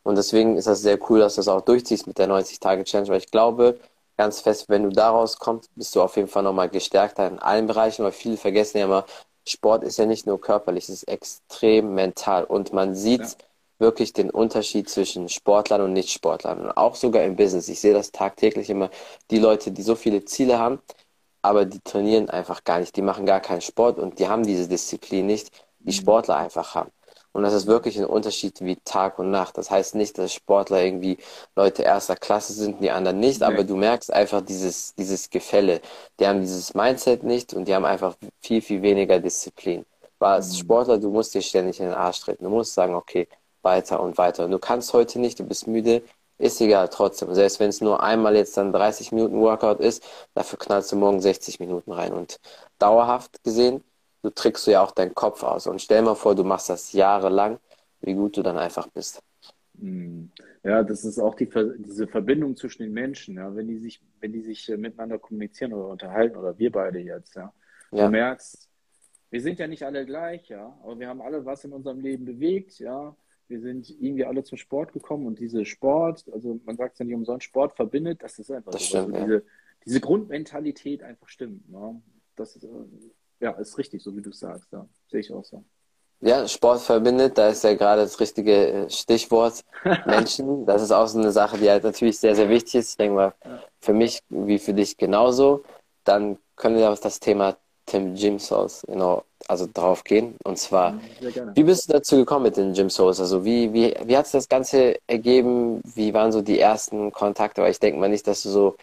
[0.02, 3.18] Und deswegen ist das sehr cool, dass du das auch durchziehst mit der 90-Tage-Challenge, weil
[3.18, 3.78] ich glaube
[4.16, 7.68] ganz fest, wenn du daraus kommst, bist du auf jeden Fall nochmal gestärkter in allen
[7.68, 9.06] Bereichen, weil viele vergessen ja immer,
[9.46, 13.28] Sport ist ja nicht nur körperlich, es ist extrem mental und man sieht ja.
[13.78, 17.68] wirklich den Unterschied zwischen Sportlern und Nicht-Sportlern und auch sogar im Business.
[17.68, 18.90] Ich sehe das tagtäglich immer,
[19.30, 20.80] die Leute, die so viele Ziele haben,
[21.44, 24.66] aber die trainieren einfach gar nicht, die machen gar keinen Sport und die haben diese
[24.66, 26.00] Disziplin nicht, die mhm.
[26.00, 26.90] Sportler einfach haben.
[27.32, 29.58] Und das ist wirklich ein Unterschied wie Tag und Nacht.
[29.58, 31.18] Das heißt nicht, dass Sportler irgendwie
[31.54, 33.46] Leute erster Klasse sind, die anderen nicht, nee.
[33.46, 35.82] aber du merkst einfach dieses, dieses Gefälle.
[36.18, 39.84] Die haben dieses Mindset nicht und die haben einfach viel, viel weniger Disziplin.
[40.18, 40.60] Weil als mhm.
[40.60, 42.44] Sportler, du musst dir ständig in den Arsch treten.
[42.44, 43.28] Du musst sagen, okay,
[43.60, 44.46] weiter und weiter.
[44.46, 46.02] Und du kannst heute nicht, du bist müde,
[46.38, 47.32] ist egal trotzdem.
[47.34, 50.02] Selbst wenn es nur einmal jetzt dann 30 Minuten Workout ist,
[50.34, 52.12] dafür knallst du morgen 60 Minuten rein.
[52.12, 52.40] Und
[52.78, 53.82] dauerhaft gesehen
[54.24, 55.66] du trickst du ja auch deinen Kopf aus.
[55.66, 57.58] Und stell mal vor, du machst das jahrelang,
[58.00, 59.22] wie gut du dann einfach bist.
[59.78, 60.30] Hm.
[60.62, 64.32] Ja, das ist auch die, diese Verbindung zwischen den Menschen, ja, wenn die sich, wenn
[64.32, 67.52] die sich äh, miteinander kommunizieren oder unterhalten, oder wir beide jetzt, ja.
[67.90, 68.06] ja.
[68.06, 68.68] Du merkst,
[69.30, 72.24] wir sind ja nicht alle gleich, ja, aber wir haben alle was in unserem Leben
[72.24, 73.14] bewegt, ja.
[73.48, 77.04] Wir sind irgendwie alle zum Sport gekommen und diese Sport, also man sagt es ja
[77.04, 78.98] nicht umsonst, Sport verbindet, das ist einfach das so.
[78.98, 79.44] Stimmt, also diese,
[79.84, 81.68] diese Grundmentalität einfach stimmt.
[81.70, 82.00] Ne?
[82.36, 82.68] Das ist, äh,
[83.40, 84.72] ja, ist richtig, so wie du sagst.
[84.72, 84.86] Ja.
[85.10, 85.64] Sehe ich auch so.
[86.20, 89.62] Ja, Sport verbindet, da ist ja gerade das richtige äh, Stichwort
[90.06, 90.64] Menschen.
[90.64, 92.90] Das ist auch so eine Sache, die halt natürlich sehr, sehr wichtig ist.
[92.92, 93.34] Ich denke mal,
[93.80, 95.64] für mich wie für dich genauso.
[96.04, 100.36] Dann können wir auf das Thema Tim Gym Souls genau, also drauf gehen.
[100.44, 103.20] Und zwar, Mhm, wie bist du dazu gekommen mit den Gym Souls?
[103.20, 105.80] Also wie, wie, wie hat sich das Ganze ergeben?
[105.94, 107.62] Wie waren so die ersten Kontakte?
[107.62, 108.76] Weil ich denke mal nicht, dass du so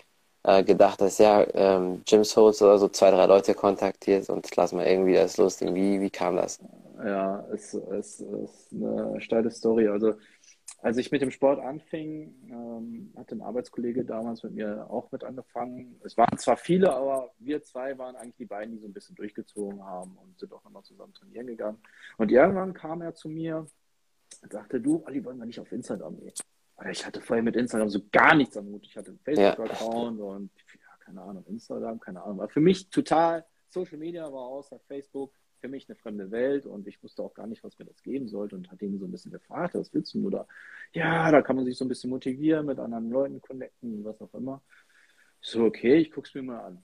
[0.43, 4.71] äh, gedacht hast, ja, ähm, Gym Souls oder so zwei, drei Leute kontaktiert und lass
[4.73, 5.75] mal irgendwie das loslegen.
[5.75, 6.59] Wie, wie kam das?
[7.03, 9.87] Ja, es, es, es ist eine steile Story.
[9.87, 10.13] Also,
[10.81, 15.23] als ich mit dem Sport anfing, ähm, hat ein Arbeitskollege damals mit mir auch mit
[15.23, 15.99] angefangen.
[16.03, 19.15] Es waren zwar viele, aber wir zwei waren eigentlich die beiden, die so ein bisschen
[19.15, 21.77] durchgezogen haben und sind auch immer zusammen trainieren gegangen.
[22.17, 23.67] Und irgendwann kam er zu mir
[24.41, 26.33] und sagte, du, Ali, wollen wir nicht auf Instagram gehen?
[26.89, 28.83] Ich hatte vorher mit Instagram so gar nichts am Hut.
[28.87, 30.25] Ich hatte einen Facebook-Account ja.
[30.25, 32.39] und ja, keine Ahnung, Instagram, keine Ahnung.
[32.39, 36.87] War für mich total, Social Media war außer Facebook für mich eine fremde Welt und
[36.87, 39.11] ich wusste auch gar nicht, was mir das geben sollte und hatte ihn so ein
[39.11, 40.25] bisschen gefragt, was willst du?
[40.27, 40.47] Oder
[40.91, 44.33] ja, da kann man sich so ein bisschen motivieren, mit anderen Leuten connecten, was auch
[44.33, 44.61] immer.
[45.39, 46.83] So, okay, ich guck's mir mal an.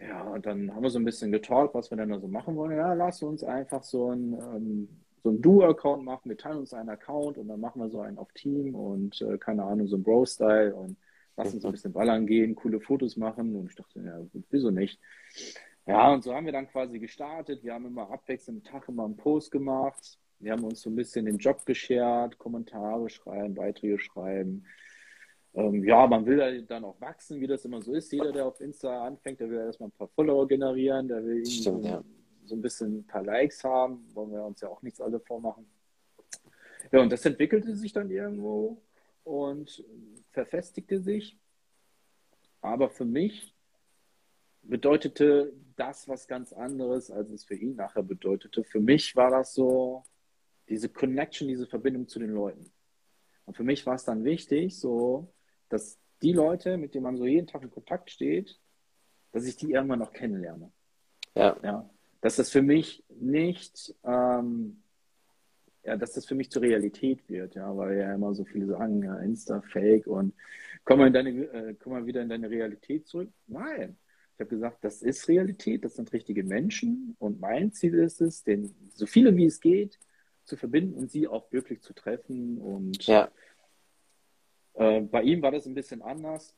[0.00, 2.56] Ja, und dann haben wir so ein bisschen getalkt, was wir denn da so machen
[2.56, 2.76] wollen.
[2.76, 4.88] Ja, lass uns einfach so ein, ähm,
[5.22, 6.28] so ein Duo-Account machen.
[6.28, 9.38] Wir teilen uns einen Account und dann machen wir so einen auf Team und äh,
[9.38, 10.96] keine Ahnung, so ein Bro-Style und
[11.36, 13.56] lass uns so ein bisschen ballern gehen, coole Fotos machen.
[13.56, 15.00] Und ich dachte, ja, wieso nicht?
[15.88, 17.64] Ja, und so haben wir dann quasi gestartet.
[17.64, 20.18] Wir haben immer abwechselnd Tag immer einen Post gemacht.
[20.38, 24.66] Wir haben uns so ein bisschen den Job geschert, Kommentare schreiben, Beiträge schreiben.
[25.54, 28.12] Ähm, ja, man will ja dann auch wachsen, wie das immer so ist.
[28.12, 31.82] Jeder, der auf Insta anfängt, der will erstmal ein paar Follower generieren, der will Stimmt,
[31.82, 32.04] so, ja.
[32.44, 34.04] so ein bisschen ein paar Likes haben.
[34.14, 35.66] Wollen wir uns ja auch nichts alle vormachen.
[36.92, 38.82] Ja, und das entwickelte sich dann irgendwo
[39.24, 39.82] und
[40.32, 41.38] verfestigte sich.
[42.60, 43.54] Aber für mich
[44.68, 48.64] bedeutete das was ganz anderes, als es für ihn nachher bedeutete.
[48.64, 50.04] Für mich war das so
[50.68, 52.70] diese Connection, diese Verbindung zu den Leuten.
[53.46, 55.32] Und für mich war es dann wichtig, so,
[55.68, 58.60] dass die Leute, mit denen man so jeden Tag in Kontakt steht,
[59.32, 60.70] dass ich die irgendwann noch kennenlerne.
[61.34, 61.56] Ja.
[61.62, 61.88] ja
[62.20, 64.82] dass das für mich nicht, ähm,
[65.84, 69.02] ja, dass das für mich zur Realität wird, ja, weil ja immer so viele sagen,
[69.02, 70.34] ja, Insta, Fake und
[70.84, 73.30] komm mal, in deine, äh, komm mal wieder in deine Realität zurück.
[73.46, 73.96] Nein,
[74.38, 78.44] ich habe gesagt, das ist Realität, das sind richtige Menschen und mein Ziel ist es,
[78.44, 79.98] den, so viele wie es geht
[80.44, 82.58] zu verbinden und sie auch wirklich zu treffen.
[82.58, 83.32] Und ja.
[84.74, 86.54] äh, bei ihm war das ein bisschen anders,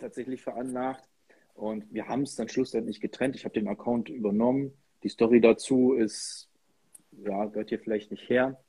[0.00, 1.08] tatsächlich veranlagt.
[1.54, 3.36] Und wir haben es dann schlussendlich getrennt.
[3.36, 4.72] Ich habe den Account übernommen.
[5.04, 6.50] Die Story dazu ist,
[7.12, 8.60] ja, gehört hier vielleicht nicht her.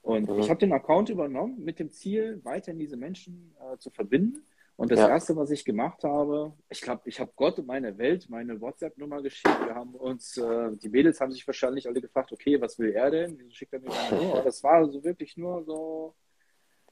[0.00, 0.40] Und mhm.
[0.40, 4.44] ich habe den Account übernommen mit dem Ziel, weiterhin diese Menschen äh, zu verbinden.
[4.76, 5.08] Und das ja.
[5.08, 9.22] Erste, was ich gemacht habe, ich glaube, ich habe Gott und meine Welt meine WhatsApp-Nummer
[9.22, 9.66] geschickt.
[9.66, 13.10] Wir haben uns, äh, die Mädels haben sich wahrscheinlich alle gefragt, okay, was will er
[13.10, 13.38] denn?
[13.38, 14.42] Wieso schickt er mir meine Nummer?
[14.44, 16.14] Das war so wirklich nur so,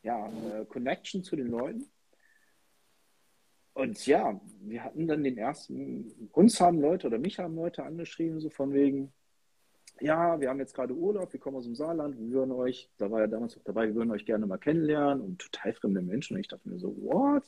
[0.02, 1.90] ja, eine Connection zu den Leuten.
[3.72, 8.40] Und ja, wir hatten dann den ersten, uns haben Leute oder mich haben Leute angeschrieben,
[8.40, 9.12] so von wegen,
[10.00, 13.10] ja, wir haben jetzt gerade Urlaub, wir kommen aus dem Saarland, wir würden euch, da
[13.10, 16.34] war ja damals auch dabei, wir würden euch gerne mal kennenlernen und total fremde Menschen.
[16.34, 17.44] Und ich dachte mir so, what?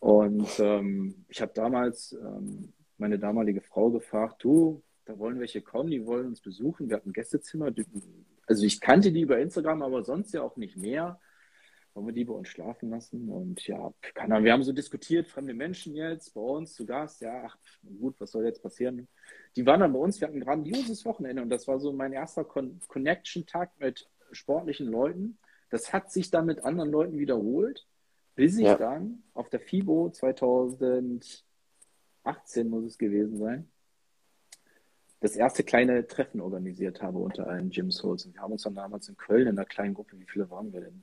[0.00, 5.90] Und ähm, ich habe damals ähm, meine damalige Frau gefragt, du, da wollen welche kommen,
[5.90, 6.88] die wollen uns besuchen.
[6.88, 7.70] Wir hatten ein Gästezimmer.
[8.46, 11.20] Also ich kannte die über Instagram, aber sonst ja auch nicht mehr.
[11.94, 13.28] Wollen wir die bei uns schlafen lassen?
[13.28, 17.20] Und ja, keine Ahnung, wir haben so diskutiert, fremde Menschen jetzt bei uns zu Gast.
[17.20, 17.56] Ja, ach,
[18.00, 19.06] gut, was soll jetzt passieren?
[19.54, 22.12] Die waren dann bei uns, wir hatten ein grandioses Wochenende und das war so mein
[22.12, 25.38] erster Con Connection-Tag mit sportlichen Leuten.
[25.70, 27.86] Das hat sich dann mit anderen Leuten wiederholt,
[28.34, 28.76] bis ich ja.
[28.76, 31.44] dann auf der FIBO 2018
[32.68, 33.70] muss es gewesen sein,
[35.20, 38.26] das erste kleine Treffen organisiert habe unter allen Gym Souls.
[38.26, 40.72] Und wir haben uns dann damals in Köln in einer kleinen Gruppe, wie viele waren
[40.72, 41.02] wir denn?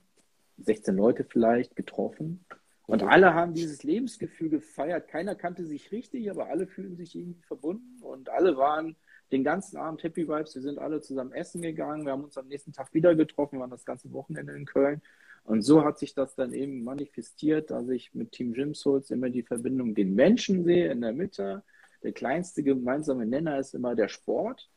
[0.58, 2.46] 16 Leute vielleicht getroffen.
[2.88, 5.08] Und alle haben dieses Lebensgefühl gefeiert.
[5.08, 8.96] Keiner kannte sich richtig, aber alle fühlten sich irgendwie verbunden und alle waren
[9.32, 10.56] den ganzen Abend Happy Vibes.
[10.56, 12.06] Wir sind alle zusammen essen gegangen.
[12.06, 15.02] Wir haben uns am nächsten Tag wieder getroffen, wir waren das ganze Wochenende in Köln.
[15.44, 19.30] Und so hat sich das dann eben manifestiert, dass ich mit Team Gym Souls immer
[19.30, 21.64] die Verbindung den Menschen sehe in der Mitte.
[22.04, 24.70] Der kleinste gemeinsame Nenner ist immer der Sport.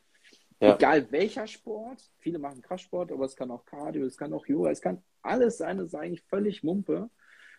[0.61, 0.75] Ja.
[0.77, 2.11] Egal welcher Sport.
[2.19, 5.59] Viele machen Kraftsport, aber es kann auch Cardio, es kann auch Yoga, es kann alles
[5.59, 5.79] sein.
[5.79, 7.11] Das ist eigentlich völlig Mumpe,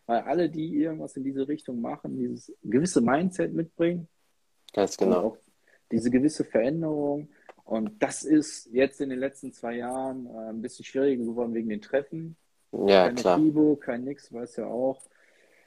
[0.06, 4.08] weil alle, die irgendwas in diese Richtung machen, dieses gewisse Mindset mitbringen.
[4.74, 5.38] Ganz genau.
[5.92, 7.30] Diese gewisse Veränderung.
[7.64, 11.70] Und das ist jetzt in den letzten zwei Jahren äh, ein bisschen schwieriger geworden wegen
[11.70, 12.38] den Treffen.
[12.72, 13.40] Ja, Keine klar.
[13.40, 15.02] FIBO, kein Nix, weiß ja auch.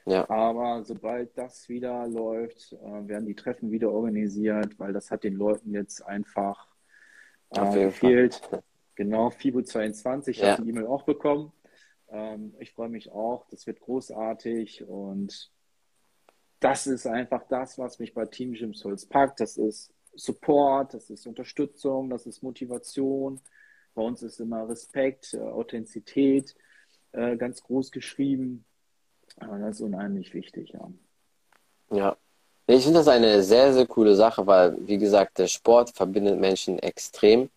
[0.05, 5.23] Ja, Aber sobald das wieder läuft, äh, werden die Treffen wieder organisiert, weil das hat
[5.23, 6.67] den Leuten jetzt einfach
[7.51, 7.85] auf äh, Fall.
[7.85, 8.41] gefehlt.
[8.95, 10.51] Genau, FIBO 22, ich Ja.
[10.53, 11.53] habe die E-Mail auch bekommen.
[12.09, 15.51] Ähm, ich freue mich auch, das wird großartig und
[16.59, 19.39] das ist einfach das, was mich bei Team Jim Souls packt.
[19.39, 23.39] Das ist Support, das ist Unterstützung, das ist Motivation.
[23.95, 26.55] Bei uns ist immer Respekt, äh, Authentizität
[27.13, 28.65] äh, ganz groß geschrieben.
[29.39, 30.91] Äh, das ist unheimlich wichtig, ja.
[31.91, 32.17] ja.
[32.71, 36.77] Ich finde das eine sehr, sehr coole Sache, weil, wie gesagt, der Sport verbindet Menschen
[36.77, 37.49] extrem.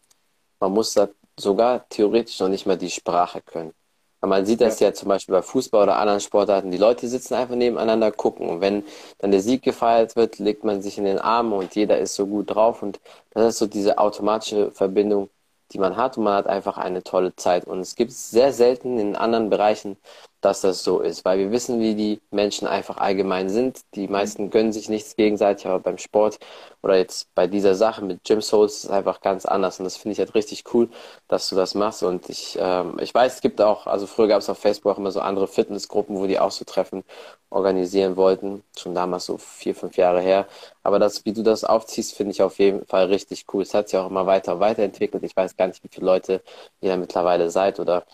[0.58, 1.06] Man muss da
[1.38, 3.74] sogar theoretisch noch nicht mal die Sprache können.
[4.22, 4.94] Aber man sieht das ja.
[4.94, 6.70] zum Beispiel bei Fußball oder anderen Sportarten.
[6.70, 8.48] Die Leute sitzen einfach nebeneinander, gucken.
[8.48, 8.84] Und wenn
[9.18, 12.26] dann der Sieg gefeiert wird, legt man sich in den Arm und jeder ist so
[12.26, 12.82] gut drauf.
[12.82, 12.98] Und
[13.32, 15.28] das ist so diese automatische Verbindung,
[15.72, 16.16] die man hat.
[16.16, 17.66] Und man hat einfach eine tolle Zeit.
[17.66, 19.98] Und es gibt sehr selten in anderen Bereichen,
[20.42, 21.24] dass das so ist.
[21.24, 23.80] Weil wir wissen, wie die Menschen einfach allgemein sind.
[23.94, 26.38] Die meisten gönnen sich nichts gegenseitig, aber beim Sport
[26.82, 29.78] oder jetzt bei dieser Sache mit Gym Souls ist es einfach ganz anders.
[29.78, 30.88] Und das finde ich halt richtig cool,
[31.28, 32.02] dass du das machst.
[32.02, 34.98] Und ich, ähm, ich weiß, es gibt auch, also früher gab es auf Facebook auch
[34.98, 37.04] immer so andere Fitnessgruppen, wo die auch so Treffen
[37.50, 38.64] organisieren wollten.
[38.78, 40.46] Schon damals so vier, fünf Jahre her.
[40.82, 43.62] Aber das, wie du das aufziehst, finde ich auf jeden Fall richtig cool.
[43.62, 45.22] Es hat sich auch immer weiter weiterentwickelt.
[45.22, 46.42] Ich weiß gar nicht, wie viele Leute
[46.80, 48.04] ihr da mittlerweile seid oder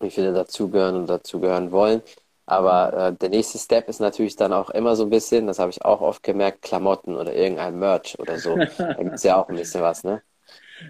[0.00, 2.02] wie viele dazugehören und dazugehören wollen.
[2.46, 5.70] Aber äh, der nächste Step ist natürlich dann auch immer so ein bisschen, das habe
[5.70, 8.62] ich auch oft gemerkt, Klamotten oder irgendein Merch oder so.
[8.96, 10.22] Da gibt es ja auch ein bisschen was, ne?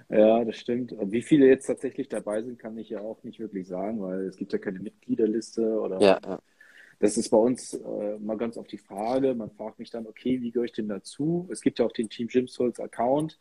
[0.09, 0.93] Ja, das stimmt.
[0.93, 4.27] Und wie viele jetzt tatsächlich dabei sind, kann ich ja auch nicht wirklich sagen, weil
[4.27, 6.41] es gibt ja keine Mitgliederliste oder Ja, ja.
[7.01, 9.35] das ist bei uns äh, mal ganz oft die Frage.
[9.35, 11.49] Man fragt mich dann, okay, wie gehöre ich denn dazu?
[11.53, 13.41] Es gibt ja auch den Team Jim Souls Account.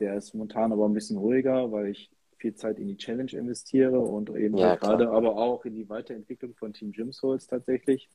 [0.00, 3.98] Der ist momentan aber ein bisschen ruhiger, weil ich viel Zeit in die Challenge investiere
[3.98, 8.08] und eben Ja, halt gerade aber auch in die Weiterentwicklung von Team Jim Souls tatsächlich.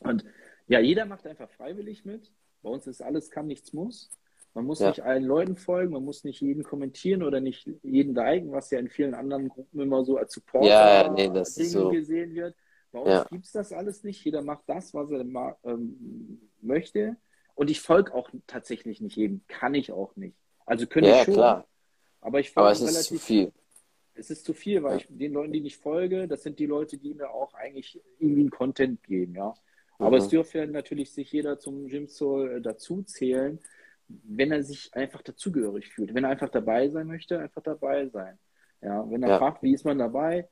[0.00, 0.24] Und
[0.68, 2.30] ja, jeder macht einfach freiwillig mit.
[2.62, 4.10] Bei uns ist alles kann, nichts muss.
[4.54, 4.88] Man muss Ja.
[4.88, 8.78] nicht allen Leuten folgen, man muss nicht jeden kommentieren oder nicht jeden liken, was ja
[8.78, 11.90] in vielen anderen Gruppen immer so als Support Ja, nee, das ist Ding so.
[11.90, 12.54] gesehen wird.
[12.90, 13.24] Bei uns Ja.
[13.30, 14.24] gibt es das alles nicht.
[14.24, 15.20] Jeder macht das, was er
[15.64, 17.16] ähm, möchte.
[17.54, 19.42] Und ich folge auch tatsächlich nicht jedem.
[19.48, 20.36] Kann ich auch nicht.
[20.64, 21.34] Also könnte Ja, ich schon.
[21.34, 21.66] klar.
[22.20, 23.52] Aber ich Aber folge es ist zu relativ viel.
[24.14, 24.96] es ist zu viel, weil Ja.
[24.98, 28.40] ich den Leuten, die ich folge, das sind die Leute, die mir auch eigentlich irgendwie
[28.42, 29.54] einen Content geben, ja.
[29.98, 30.22] Aber Mhm.
[30.22, 33.60] es dürfte natürlich sich jeder zum Gym Soul dazu zählen,
[34.08, 36.14] wenn er sich einfach dazugehörig fühlt.
[36.14, 38.38] Wenn er einfach dabei sein möchte, einfach dabei sein.
[38.80, 39.38] Ja, wenn er Ja.
[39.38, 40.48] fragt, wie ist man dabei?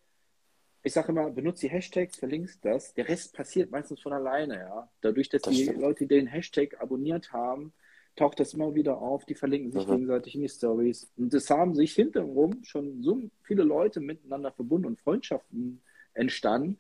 [0.83, 2.95] Ich sage immer, benutzt die Hashtags, verlinkst das.
[2.95, 4.91] Der Rest passiert meistens von alleine, ja.
[5.01, 5.81] Dadurch, dass Das die stimmt.
[5.81, 7.73] Leute den Hashtag abonniert haben,
[8.17, 9.25] taucht das immer wieder auf.
[9.27, 9.93] Die verlinken sich Mhm.
[9.93, 11.11] gegenseitig in die Stories.
[11.17, 15.81] Und es haben sich hinterherum schon so viele Leute miteinander verbunden und Freundschaften
[16.15, 16.79] entstanden.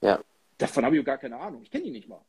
[0.00, 0.22] Ja.
[0.58, 1.62] Davon habe ich gar keine Ahnung.
[1.62, 2.20] Ich kenne die nicht mal.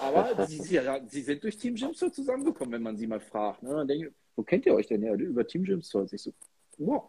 [0.00, 3.62] Aber sie, sie, sie sind durch Team Jim Store zusammengekommen, wenn man sie mal fragt.
[3.62, 3.70] Ne?
[3.70, 5.14] Dann denke ich, wo kennt ihr euch denn her?
[5.14, 6.06] Über Team Jim Store.
[6.10, 6.32] Ich so,
[6.78, 7.04] wow.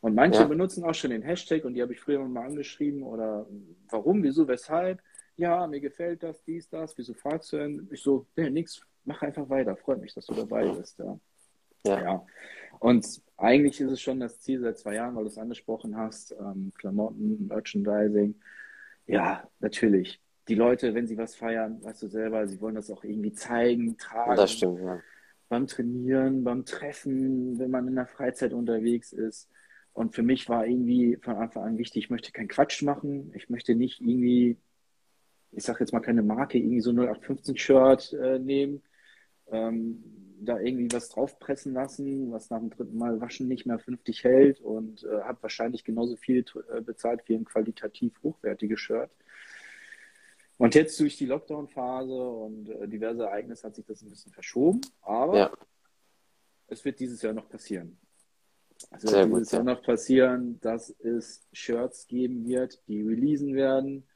[0.00, 0.46] Und manche Ja.
[0.46, 3.46] benutzen auch schon den Hashtag und die habe ich früher mal angeschrieben oder
[3.90, 5.00] warum, wieso, weshalb?
[5.38, 6.96] Ja, mir gefällt das, dies, das.
[6.96, 7.88] Wieso fragst du denn?
[7.90, 9.76] Ich so, nee, nix, mach einfach weiter.
[9.76, 10.98] Freut mich, dass du dabei bist.
[10.98, 11.18] Ja.
[11.84, 12.02] Ja.
[12.02, 12.26] Ja.
[12.78, 16.32] Und eigentlich ist es schon das Ziel seit zwei Jahren, weil du es angesprochen hast,
[16.32, 18.34] ähm, Klamotten, Merchandising.
[19.06, 20.20] Ja, natürlich.
[20.48, 23.96] Die Leute, wenn sie was feiern, weißt du selber, sie wollen das auch irgendwie zeigen,
[23.96, 24.36] tragen.
[24.36, 25.00] Das stimmt, ja.
[25.48, 29.48] Beim Trainieren, beim Treffen, wenn man in der Freizeit unterwegs ist.
[29.92, 33.32] Und für mich war irgendwie von Anfang an wichtig, ich möchte keinen Quatsch machen.
[33.34, 34.56] Ich möchte nicht irgendwie,
[35.52, 38.82] ich sag jetzt mal keine Marke, irgendwie so 0815-Shirt äh, nehmen,
[39.50, 40.02] ähm,
[40.40, 44.60] da irgendwie was draufpressen lassen, was nach dem dritten Mal waschen nicht mehr vernünftig hält
[44.60, 49.10] und äh, habe wahrscheinlich genauso viel äh, bezahlt wie ein qualitativ hochwertiges Shirt.
[50.58, 54.80] Und jetzt durch die Lockdown-Phase und äh, diverse Ereignisse hat sich das ein bisschen verschoben,
[55.02, 55.52] aber Ja.
[56.68, 57.98] es wird dieses Jahr noch passieren.
[58.90, 59.72] Es Sehr wird gut, dieses Jahr ja.
[59.74, 64.06] noch passieren, dass es Shirts geben wird, die releasen werden.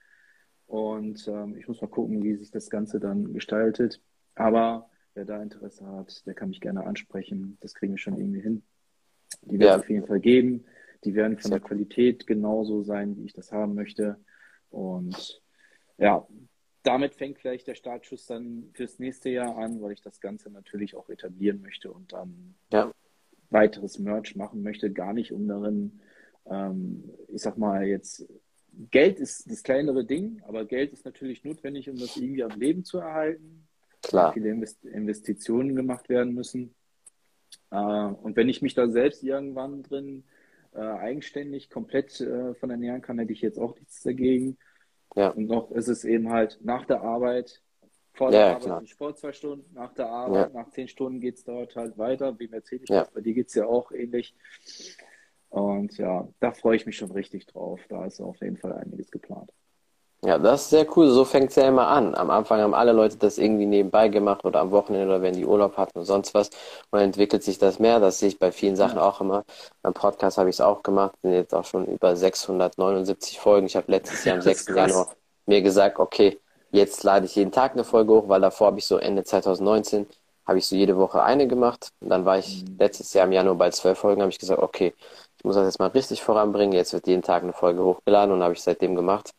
[0.66, 4.02] Und ähm, ich muss mal gucken, wie sich das Ganze dann gestaltet.
[4.34, 7.58] Aber wer da Interesse hat, der kann mich gerne ansprechen.
[7.60, 8.62] Das kriegen wir schon irgendwie hin.
[9.42, 9.76] Die wird Ja.
[9.76, 10.64] es auf jeden Fall geben.
[11.04, 14.18] Die werden von der Qualität genauso sein, wie ich das haben möchte.
[14.70, 15.42] Und
[15.98, 16.26] ja,
[16.82, 20.94] damit fängt vielleicht der Startschuss dann fürs nächste Jahr an, weil ich das Ganze natürlich
[20.94, 22.92] auch etablieren möchte und dann Ja.
[23.50, 24.92] weiteres Merch machen möchte.
[24.92, 26.00] Gar nicht um darin,
[26.46, 28.26] ähm, ich sag mal jetzt,
[28.90, 32.84] Geld ist das kleinere Ding, aber Geld ist natürlich notwendig, um das irgendwie am Leben
[32.84, 33.66] zu erhalten.
[34.10, 34.32] Klar.
[34.32, 36.74] Viele Invest Investitionen gemacht werden müssen.
[37.70, 40.24] Äh, und wenn ich mich da selbst irgendwann drin
[40.74, 44.58] äh, eigenständig komplett äh, von ernähren kann, hätte ich jetzt auch nichts dagegen.
[45.14, 45.28] Ja.
[45.30, 47.62] Und noch ist es eben halt nach der Arbeit,
[48.12, 48.86] vor der ja, Arbeit klar.
[48.86, 50.62] Sport zwei Stunden, nach der Arbeit, ja.
[50.62, 52.38] nach zehn Stunden geht es dort halt weiter.
[52.38, 53.06] Wie ich ja.
[53.14, 54.34] Bei dir geht es ja auch ähnlich.
[55.48, 57.80] Und ja, da freue ich mich schon richtig drauf.
[57.88, 59.52] Da ist auf jeden Fall einiges geplant.
[60.22, 61.08] Ja, das ist sehr cool.
[61.08, 62.14] So fängt es ja immer an.
[62.14, 65.46] Am Anfang haben alle Leute das irgendwie nebenbei gemacht oder am Wochenende oder wenn die
[65.46, 66.48] Urlaub hatten und sonst was.
[66.48, 68.00] Und dann entwickelt sich das mehr.
[68.00, 69.08] Das sehe ich bei vielen Sachen ja.
[69.08, 69.44] auch immer.
[69.82, 71.14] Beim Podcast habe ich es auch gemacht.
[71.22, 73.66] Bin jetzt auch schon über 679 Folgen.
[73.66, 74.66] Ich habe letztes Jahr am 6.
[74.68, 75.08] Januar
[75.46, 76.38] mir gesagt, okay,
[76.70, 80.06] jetzt lade ich jeden Tag eine Folge hoch, weil davor habe ich so Ende 2019
[80.50, 81.92] habe ich so jede Woche eine gemacht.
[82.00, 82.76] Und dann war ich mhm.
[82.78, 84.94] letztes Jahr im Januar bei zwölf Folgen, habe ich gesagt, okay,
[85.38, 86.74] ich muss das jetzt mal richtig voranbringen.
[86.74, 89.30] Jetzt wird jeden Tag eine Folge hochgeladen und habe ich seitdem gemacht.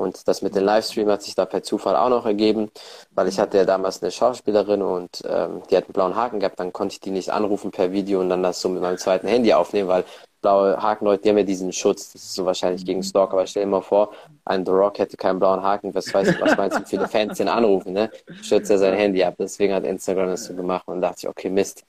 [0.00, 2.70] Und das mit dem Livestream hat sich da per Zufall auch noch ergeben,
[3.12, 6.58] weil ich hatte ja damals eine Schauspielerin und ähm, die hat einen blauen Haken gehabt,
[6.58, 9.28] dann konnte ich die nicht anrufen per Video und dann das so mit meinem zweiten
[9.28, 10.04] Handy aufnehmen, weil
[10.40, 13.64] blaue Hakenleute, die haben ja diesen Schutz, das ist so wahrscheinlich gegen Stalker, aber stell
[13.64, 14.12] dir mal vor,
[14.44, 17.38] ein The Rock hätte keinen blauen Haken, was weiß ich, was meinst du, viele Fans
[17.38, 18.10] den anrufen, ne?
[18.42, 21.50] Schützt er sein Handy ab, deswegen hat Instagram das so gemacht und dachte ich, okay,
[21.50, 21.84] Mist,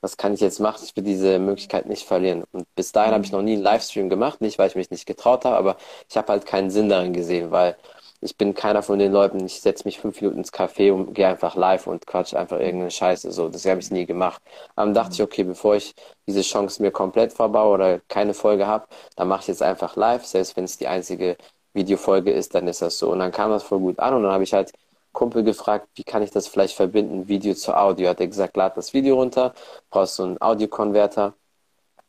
[0.00, 0.82] was kann ich jetzt machen?
[0.84, 2.44] Ich will diese Möglichkeit nicht verlieren.
[2.52, 5.06] Und bis dahin habe ich noch nie einen Livestream gemacht, nicht weil ich mich nicht
[5.06, 5.76] getraut habe, aber
[6.08, 7.76] ich habe halt keinen Sinn darin gesehen, weil
[8.24, 11.28] ich bin keiner von den Leuten, ich setze mich fünf Minuten ins Café und gehe
[11.28, 13.30] einfach live und quatsch einfach irgendeine Scheiße.
[13.30, 14.40] So, das habe ich nie gemacht.
[14.76, 15.94] Dann dachte ich, okay, bevor ich
[16.26, 20.24] diese Chance mir komplett verbaue oder keine Folge habe, dann mache ich jetzt einfach live,
[20.24, 21.36] selbst wenn es die einzige
[21.74, 23.10] Videofolge ist, dann ist das so.
[23.12, 24.72] Und dann kam das voll gut an und dann habe ich halt
[25.12, 28.08] Kumpel gefragt, wie kann ich das vielleicht verbinden, Video zu Audio.
[28.08, 29.52] Hat er gesagt, lad das Video runter,
[29.90, 31.34] brauchst du einen Audiokonverter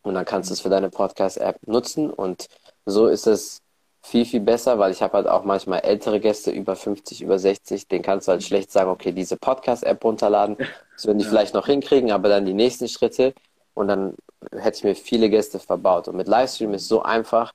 [0.03, 2.09] und dann kannst du es für deine Podcast-App nutzen.
[2.09, 2.47] Und
[2.85, 3.61] so ist es
[4.05, 7.87] viel, viel besser, weil ich habe halt auch manchmal ältere Gäste, über 50, über 60,
[7.87, 10.57] den kannst du halt schlecht sagen, okay, diese Podcast-App runterladen.
[10.95, 11.29] Das würden die ja.
[11.31, 13.33] vielleicht noch hinkriegen, aber dann die nächsten Schritte
[13.73, 14.13] und dann
[14.51, 16.07] hätte ich mir viele Gäste verbaut.
[16.07, 17.51] Und mit Livestream ist so einfach,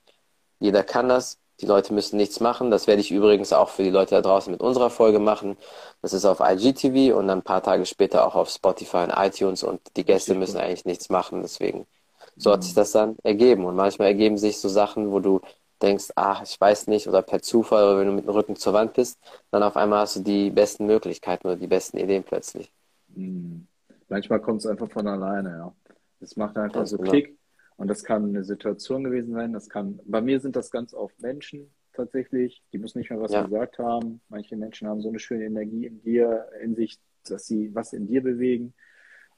[0.59, 2.69] jeder kann das, die Leute müssen nichts machen.
[2.69, 5.57] Das werde ich übrigens auch für die Leute da draußen mit unserer Folge machen.
[6.01, 9.63] Das ist auf IGTV und dann ein paar Tage später auch auf Spotify und iTunes
[9.63, 11.41] und die Gäste müssen eigentlich nichts machen.
[11.43, 11.87] Deswegen,
[12.35, 13.63] so hat sich das dann ergeben.
[13.63, 15.39] Und manchmal ergeben sich so Sachen, wo du
[15.81, 18.73] denkst, ach, ich weiß nicht, oder per Zufall, oder wenn du mit dem Rücken zur
[18.73, 19.19] Wand bist,
[19.51, 22.71] dann auf einmal hast du die besten Möglichkeiten oder die besten Ideen plötzlich.
[23.15, 23.67] Hm.
[24.09, 25.73] Manchmal kommt es einfach von alleine, ja.
[26.19, 27.11] Es macht einfach ja, so genau.
[27.11, 27.37] Klick
[27.77, 29.53] und das kann eine Situation gewesen sein.
[29.53, 33.31] Das kann, bei mir sind das ganz oft Menschen tatsächlich, die müssen nicht mehr was
[33.31, 33.43] ja.
[33.43, 34.21] gesagt haben.
[34.29, 38.07] Manche Menschen haben so eine schöne Energie in dir, in sich, dass sie was in
[38.07, 38.73] dir bewegen.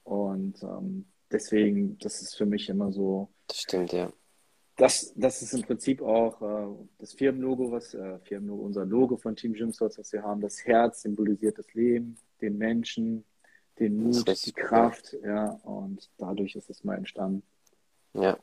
[0.02, 3.30] Und ähm, deswegen, das ist für mich immer so.
[3.46, 4.12] Das stimmt, ja.
[4.76, 9.36] Das, das ist im Prinzip auch äh, das Firmenlogo, was äh, Firmenlogo, unser Logo von
[9.36, 10.40] Team Gymswords, was wir haben.
[10.40, 13.24] Das Herz symbolisiert das Leben, den Menschen,
[13.78, 15.28] den Mut, die Kraft, cool.
[15.28, 15.60] ja.
[15.62, 17.42] Und dadurch ist es mal entstanden.
[18.14, 18.38] Ja.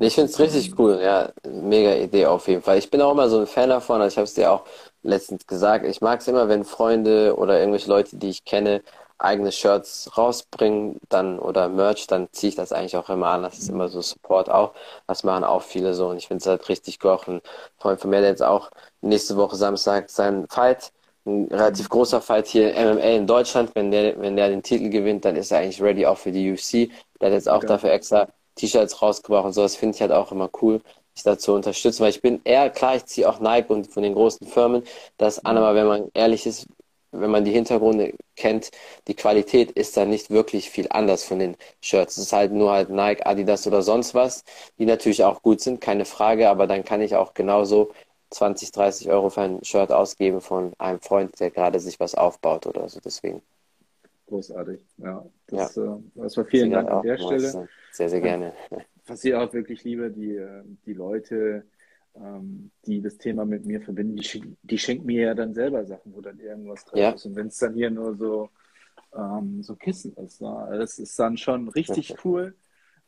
[0.00, 1.32] Ich finde es richtig cool, ja.
[1.44, 2.78] Mega Idee auf jeden Fall.
[2.78, 4.64] Ich bin auch immer so ein Fan davon, also ich habe es dir auch
[5.02, 5.84] letztens gesagt.
[5.86, 8.82] Ich mag es immer, wenn Freunde oder irgendwelche Leute, die ich kenne,
[9.18, 13.42] eigene Shirts rausbringen, dann oder Merch, dann ziehe ich das eigentlich auch immer an.
[13.42, 14.72] Das ist immer so Support auch.
[15.06, 17.10] Das machen auch viele so und ich finde es halt richtig cool.
[17.10, 17.40] Auch ein
[17.78, 20.92] Freund von mir, der jetzt auch nächste Woche Samstag seinen Fight,
[21.26, 25.24] ein relativ großer Fight hier MMA in Deutschland, wenn der, wenn der den Titel gewinnt,
[25.24, 26.90] dann ist er eigentlich ready auch für die UFC.
[27.20, 27.66] Der hat jetzt auch okay.
[27.66, 30.80] dafür extra T-Shirts rausgebracht und sowas finde ich halt auch immer cool,
[31.14, 34.02] sich da zu unterstützen, weil ich bin eher, klar, ich ziehe auch Nike und von
[34.02, 34.82] den großen Firmen,
[35.16, 36.66] das an, aber wenn man ehrlich ist,
[37.12, 38.70] wenn man die Hintergründe kennt,
[39.06, 42.16] die Qualität ist da nicht wirklich viel anders von den Shirts.
[42.16, 44.44] Es ist halt nur halt Nike, Adidas oder sonst was,
[44.78, 47.92] die natürlich auch gut sind, keine Frage, aber dann kann ich auch genauso
[48.30, 52.66] 20, 30 Euro für ein Shirt ausgeben von einem Freund, der gerade sich was aufbaut
[52.66, 53.00] oder so.
[53.02, 53.42] Deswegen.
[54.26, 55.24] Großartig, ja.
[55.46, 55.94] Das, ja.
[55.94, 57.68] Äh, das war vielen Dank an der Stelle.
[57.92, 58.52] Sehr, sehr gerne.
[59.06, 61.64] Was ich auch wirklich liebe, die, äh, die Leute,
[62.86, 66.20] die das Thema mit mir verbinden, die, die schenken mir ja dann selber Sachen, wo
[66.20, 67.10] dann irgendwas drin ja.
[67.10, 67.26] ist.
[67.26, 68.50] Und wenn es dann hier nur so,
[69.16, 70.68] ähm, so Kissen ist, ne?
[70.78, 72.54] das ist dann schon richtig cool.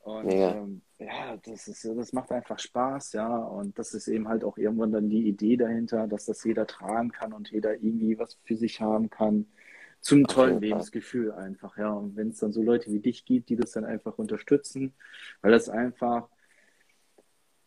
[0.03, 0.55] Und ja.
[0.55, 3.37] Ähm, ja, das ist, das macht einfach Spaß, ja.
[3.37, 7.11] Und das ist eben halt auch irgendwann dann die Idee dahinter, dass das jeder tragen
[7.11, 9.47] kann und jeder irgendwie was für sich haben kann
[10.01, 11.93] zum tollen Lebensgefühl einfach, ja.
[11.93, 14.95] Und wenn es dann so Leute wie dich gibt, die das dann einfach unterstützen,
[15.43, 16.29] weil das einfach,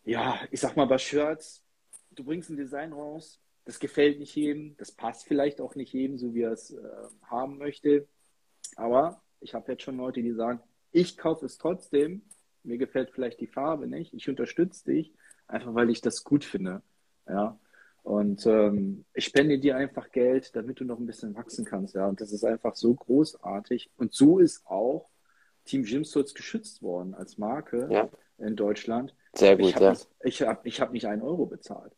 [0.04, 1.64] ja, ich sag mal, bei Shirts,
[2.12, 6.18] du bringst ein Design raus, das gefällt nicht jedem, das passt vielleicht auch nicht jedem,
[6.18, 6.82] so wie er es äh,
[7.22, 8.06] haben möchte.
[8.76, 10.60] Aber ich habe jetzt schon Leute, die sagen,
[10.92, 12.22] ich kaufe es trotzdem,
[12.62, 15.12] mir gefällt vielleicht die Farbe nicht, ich unterstütze dich,
[15.46, 16.82] einfach weil ich das gut finde.
[17.26, 17.58] Ja.
[18.02, 21.94] Und ähm, ich spende dir einfach Geld, damit du noch ein bisschen wachsen kannst.
[21.94, 23.90] Ja, und das ist einfach so großartig.
[23.96, 25.08] Und so ist auch
[25.64, 28.10] Team Gymsturz geschützt worden als Marke ja.
[28.38, 29.14] In Deutschland.
[29.34, 29.90] Sehr gut, ich ja.
[29.90, 31.92] Nicht, ich habe ich hab nicht einen Euro bezahlt.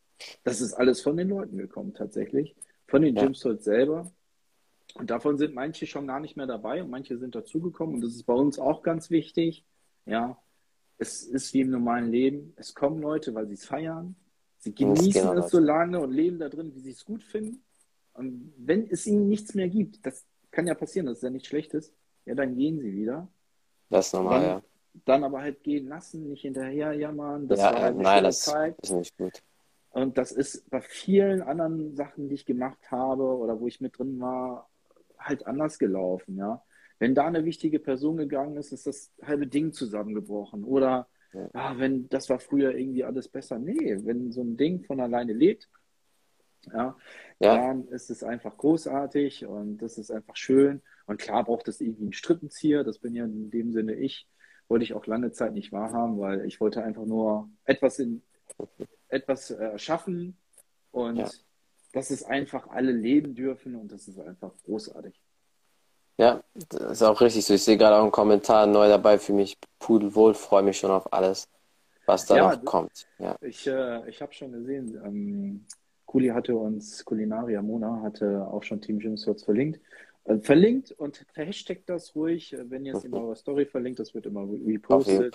[0.44, 2.54] Das ist alles von den Leuten gekommen, tatsächlich.
[2.86, 3.32] Von den ja.
[3.58, 4.10] Selber.
[4.94, 7.96] Und davon sind manche schon gar nicht mehr dabei und manche sind dazugekommen.
[7.96, 9.64] Und das ist bei uns auch ganz wichtig.
[10.06, 10.40] Ja,
[10.98, 12.54] es ist wie im normalen Leben.
[12.56, 14.16] Es kommen Leute, weil sie es feiern.
[14.58, 17.62] Sie genießen genau es so lange und leben da drin, wie sie es gut finden.
[18.14, 21.48] Und wenn es ihnen nichts mehr gibt, das kann ja passieren, das ist ja nichts
[21.48, 21.92] Schlechtes,
[22.24, 23.28] ja, dann gehen sie wieder.
[23.90, 24.62] Das ist normal, dann, ja.
[25.04, 27.48] Dann aber halt gehen lassen, nicht hinterher jammern.
[27.48, 28.76] Das ja, war halt nein, das Zeit.
[28.82, 29.42] ist nicht gut.
[29.90, 33.98] Und das ist bei vielen anderen Sachen, die ich gemacht habe oder wo ich mit
[33.98, 34.68] drin war,
[35.18, 36.62] halt anders gelaufen, ja.
[36.98, 40.64] Wenn da eine wichtige Person gegangen ist, ist das halbe Ding zusammengebrochen.
[40.64, 41.48] Oder ja.
[41.52, 43.58] ah, wenn das war früher irgendwie alles besser.
[43.58, 45.68] Nee, wenn so ein Ding von alleine lebt,
[46.72, 46.96] ja,
[47.38, 50.82] ja, dann ist es einfach großartig und das ist einfach schön.
[51.06, 54.26] Und klar braucht es irgendwie einen Strippenzieher, das bin ja in dem Sinne ich.
[54.68, 58.22] Wollte ich auch lange Zeit nicht wahrhaben, weil ich wollte einfach nur etwas in
[59.08, 60.36] etwas äh, schaffen
[60.90, 61.28] und ja.
[61.92, 65.20] dass es einfach alle leben dürfen und das ist einfach großartig.
[66.18, 67.54] Ja, das ist auch richtig so.
[67.54, 69.58] Ich sehe gerade auch einen Kommentar neu dabei für mich.
[69.78, 71.48] Pudelwohl, freue mich schon auf alles,
[72.06, 73.06] was da ja, noch kommt.
[73.18, 73.36] Ja.
[73.42, 75.66] Ich, äh, ich habe schon gesehen, ähm,
[76.06, 79.80] Kuli hatte uns, Kulinaria Mona hatte auch schon Team Gym Sorts verlinkt.
[80.26, 84.14] Äh, verlinkt und verhashtagt das ruhig, äh, wenn ihr es in eurer Story verlinkt, das
[84.14, 85.34] wird immer repostet.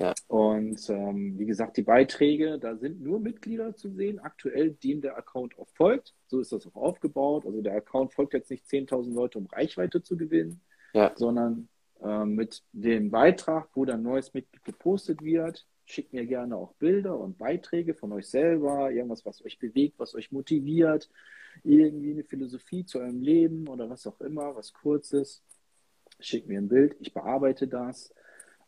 [0.00, 0.12] Ja.
[0.26, 5.16] Und ähm, wie gesagt, die Beiträge, da sind nur Mitglieder zu sehen, aktuell dem der
[5.16, 6.14] Account auch folgt.
[6.26, 7.46] So ist das auch aufgebaut.
[7.46, 10.60] Also der Account folgt jetzt nicht 10.000 Leute, um Reichweite zu gewinnen,
[10.94, 11.12] ja.
[11.14, 11.68] sondern
[12.02, 17.18] äh, mit dem Beitrag, wo dann neues Mitglied gepostet wird, schickt mir gerne auch Bilder
[17.18, 21.10] und Beiträge von euch selber, irgendwas, was euch bewegt, was euch motiviert,
[21.62, 25.42] irgendwie eine Philosophie zu eurem Leben oder was auch immer, was kurzes.
[26.20, 28.14] Schickt mir ein Bild, ich bearbeite das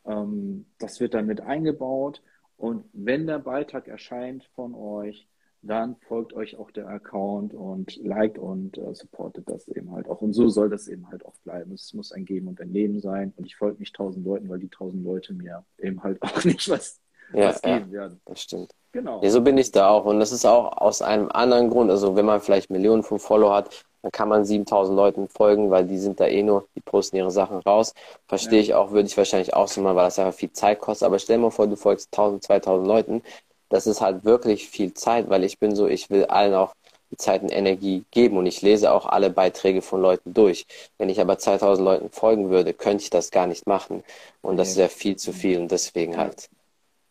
[0.06, 2.22] ähm, das wird dann mit eingebaut
[2.56, 5.28] und wenn der Beitrag erscheint von euch,
[5.62, 10.22] dann folgt euch auch der Account und liked und äh, supportet das eben halt auch.
[10.22, 11.72] Und so soll das eben halt auch bleiben.
[11.72, 13.32] Es muss ein Geben und ein Nehmen sein.
[13.36, 16.68] Und ich folge nicht tausend Leuten, weil die tausend Leute mir eben halt auch nicht
[16.68, 17.00] was,
[17.32, 18.20] ja, was geben ja, werden.
[18.24, 18.70] Das stimmt.
[18.92, 19.20] Genau.
[19.22, 20.04] Ja, so bin ich da auch.
[20.04, 21.90] Und das ist auch aus einem anderen Grund.
[21.90, 25.84] Also wenn man vielleicht Millionen von Follower hat, dann kann man 7000 Leuten folgen, weil
[25.84, 27.92] die sind da eh nur, die posten ihre Sachen raus.
[28.28, 28.62] Verstehe ja.
[28.62, 31.06] ich auch, würde ich wahrscheinlich auch so machen, weil das einfach viel Zeit kostet.
[31.06, 33.22] Aber stell dir mal vor, du folgst 1000, 2000 Leuten.
[33.68, 36.72] Das ist halt wirklich viel Zeit, weil ich bin so, ich will allen auch
[37.10, 40.66] die Zeit und Energie geben und ich lese auch alle Beiträge von Leuten durch.
[40.98, 44.02] Wenn ich aber 2000 Leuten folgen würde, könnte ich das gar nicht machen.
[44.42, 46.48] Und das ist ja viel zu viel und deswegen halt,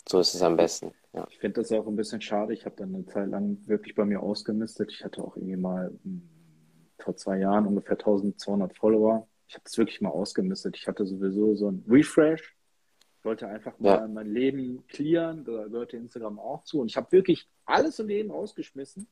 [0.08, 0.94] so ist es am besten.
[1.14, 1.28] Ja.
[1.30, 2.54] Ich finde das auch ein bisschen schade.
[2.54, 4.92] Ich habe dann eine Zeit lang wirklich bei mir ausgemistet.
[4.92, 6.30] Ich hatte auch irgendwie mal hm,
[7.00, 9.28] vor zwei Jahren ungefähr 1200 Follower.
[9.48, 10.76] Ich habe das wirklich mal ausgemistet.
[10.78, 12.56] Ich hatte sowieso so ein Refresh.
[13.20, 14.08] Ich wollte einfach mal ja.
[14.08, 15.44] mein Leben clearen.
[15.46, 16.82] Da gehörte Instagram auch zu.
[16.82, 19.08] Und ich habe wirklich alles im Leben rausgeschmissen,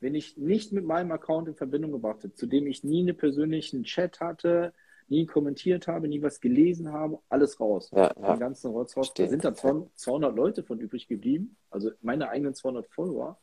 [0.00, 3.16] wenn ich nicht mit meinem Account in Verbindung gebracht hätte, zu dem ich nie einen
[3.16, 4.72] persönlichen Chat hatte,
[5.12, 7.90] nie kommentiert habe, nie was gelesen habe, alles raus.
[7.92, 8.32] Ja, ja.
[8.32, 9.12] Den ganzen Rotz raus.
[9.14, 13.38] Da sind dann 200 Leute von übrig geblieben, also meine eigenen 200 Follower.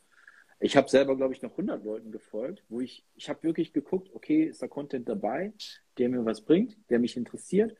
[0.58, 4.10] Ich habe selber, glaube ich, noch 100 Leuten gefolgt, wo ich, ich habe wirklich geguckt,
[4.12, 5.54] okay, ist da Content dabei,
[5.96, 7.74] der mir was bringt, der mich interessiert,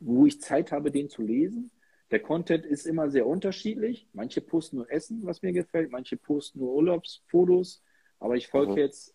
[0.00, 1.70] wo ich Zeit habe, den zu lesen.
[2.10, 4.08] Der Content ist immer sehr unterschiedlich.
[4.12, 7.82] Manche posten nur Essen, was mir gefällt, manche posten nur Urlaubsfotos,
[8.18, 8.78] aber ich folge mhm.
[8.78, 9.14] jetzt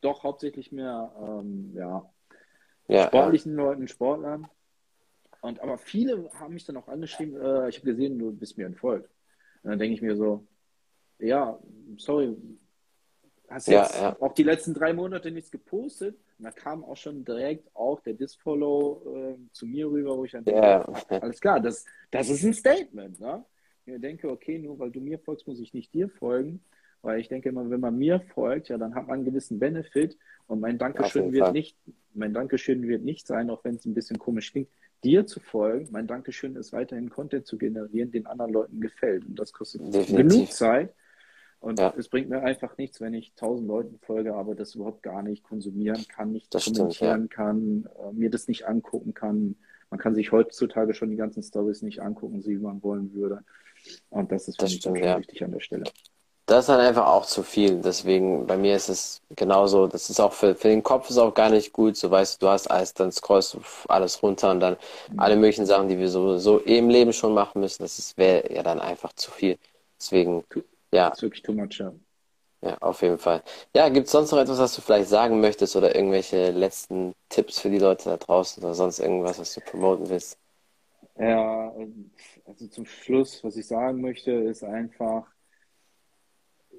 [0.00, 2.10] doch hauptsächlich mehr ähm, ja,
[2.88, 3.64] ja, sportlichen ja.
[3.64, 4.48] Leuten, Sportlern.
[5.40, 8.66] Und aber viele haben mich dann auch angeschrieben, äh, ich habe gesehen, du bist mir
[8.66, 9.10] entfolgt.
[9.62, 10.46] Und dann denke ich mir so,
[11.18, 11.58] ja,
[11.96, 12.36] sorry,
[13.48, 14.16] hast jetzt ja, ja.
[14.20, 16.16] auch die letzten drei Monate nichts gepostet.
[16.38, 20.32] Und da kam auch schon direkt auch der Disfollow äh, zu mir rüber, wo ich
[20.32, 20.80] dann denke, ja.
[21.20, 23.20] alles klar, das, das ist ein Statement.
[23.20, 23.44] Ne?
[23.86, 26.62] Ich denke, okay, nur weil du mir folgst, muss ich nicht dir folgen.
[27.02, 30.18] Weil ich denke immer, wenn man mir folgt, ja, dann hat man einen gewissen Benefit.
[30.48, 31.76] Und mein Dankeschön wird nicht,
[32.16, 34.68] mein Dankeschön wird nicht sein, auch wenn es ein bisschen komisch klingt,
[35.04, 35.88] dir zu folgen.
[35.90, 39.24] Mein Dankeschön ist weiterhin Content zu generieren, den anderen Leuten gefällt.
[39.24, 40.16] Und das kostet Definitiv.
[40.16, 40.94] genug Zeit.
[41.60, 41.92] Und ja.
[41.96, 45.42] es bringt mir einfach nichts, wenn ich tausend Leuten folge, aber das überhaupt gar nicht
[45.42, 47.36] konsumieren kann, nicht das kommentieren stimmt, ja.
[47.36, 49.56] kann, äh, mir das nicht angucken kann.
[49.90, 53.42] Man kann sich heutzutage schon die ganzen Stories nicht angucken, wie man wollen würde.
[54.10, 55.18] Und das ist für mich stimmt, ja.
[55.18, 55.84] wichtig an der Stelle.
[56.46, 57.80] Das ist dann einfach auch zu viel.
[57.80, 59.88] Deswegen, bei mir ist es genauso.
[59.88, 61.96] Das ist auch für, für den Kopf ist auch gar nicht gut.
[61.96, 64.76] So weißt du, du hast alles, dann scrollst du alles runter und dann
[65.16, 67.82] alle möglichen Sachen, die wir so, so im Leben schon machen müssen.
[67.82, 69.58] Das wäre ja dann einfach zu viel.
[69.98, 70.44] Deswegen,
[70.92, 71.08] ja.
[71.10, 71.92] Das ist wirklich too much, ja.
[72.62, 73.42] Ja, auf jeden Fall.
[73.74, 77.60] Ja, gibt es sonst noch etwas, was du vielleicht sagen möchtest oder irgendwelche letzten Tipps
[77.60, 80.38] für die Leute da draußen oder sonst irgendwas, was du promoten willst?
[81.18, 81.72] Ja,
[82.46, 85.26] also zum Schluss, was ich sagen möchte, ist einfach,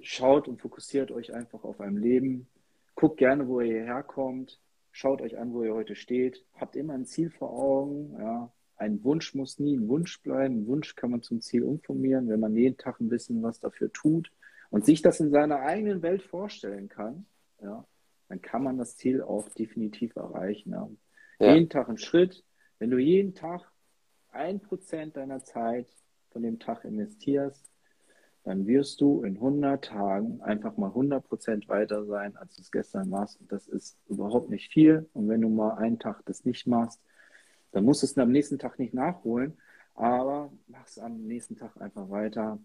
[0.01, 2.47] schaut und fokussiert euch einfach auf ein Leben.
[2.95, 4.59] Guckt gerne, wo ihr hierher kommt.
[4.91, 6.43] Schaut euch an, wo ihr heute steht.
[6.55, 8.15] Habt immer ein Ziel vor Augen.
[8.19, 8.51] Ja.
[8.77, 10.61] Ein Wunsch muss nie ein Wunsch bleiben.
[10.61, 13.91] Ein Wunsch kann man zum Ziel umformieren, wenn man jeden Tag ein bisschen was dafür
[13.91, 14.31] tut
[14.69, 17.25] und sich das in seiner eigenen Welt vorstellen kann.
[17.61, 17.85] Ja,
[18.29, 20.71] dann kann man das Ziel auch definitiv erreichen.
[20.71, 20.89] Ja.
[21.39, 21.53] Ja.
[21.53, 22.43] Jeden Tag einen Schritt.
[22.79, 23.71] Wenn du jeden Tag
[24.31, 25.87] ein Prozent deiner Zeit
[26.29, 27.69] von dem Tag investierst,
[28.47, 32.71] dann wirst du in 100 Tagen einfach mal 100 Prozent weiter sein, als du es
[32.71, 33.41] gestern warst.
[33.41, 35.09] Und das ist überhaupt nicht viel.
[35.11, 37.01] Und wenn du mal einen Tag das nicht machst,
[37.73, 39.57] dann musst du es am nächsten Tag nicht nachholen.
[39.95, 42.57] Aber mach es am nächsten Tag einfach weiter.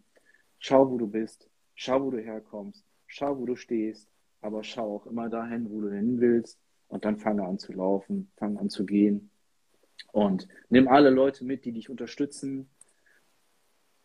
[0.60, 1.50] Schau, wo du bist.
[1.74, 2.84] Schau, wo du herkommst.
[3.08, 4.08] Schau, wo du stehst.
[4.40, 6.60] Aber schau auch immer dahin, wo du hin willst.
[6.86, 9.32] Und dann fange an zu laufen, fange an zu gehen.
[10.12, 12.70] Und nimm alle Leute mit, die dich unterstützen.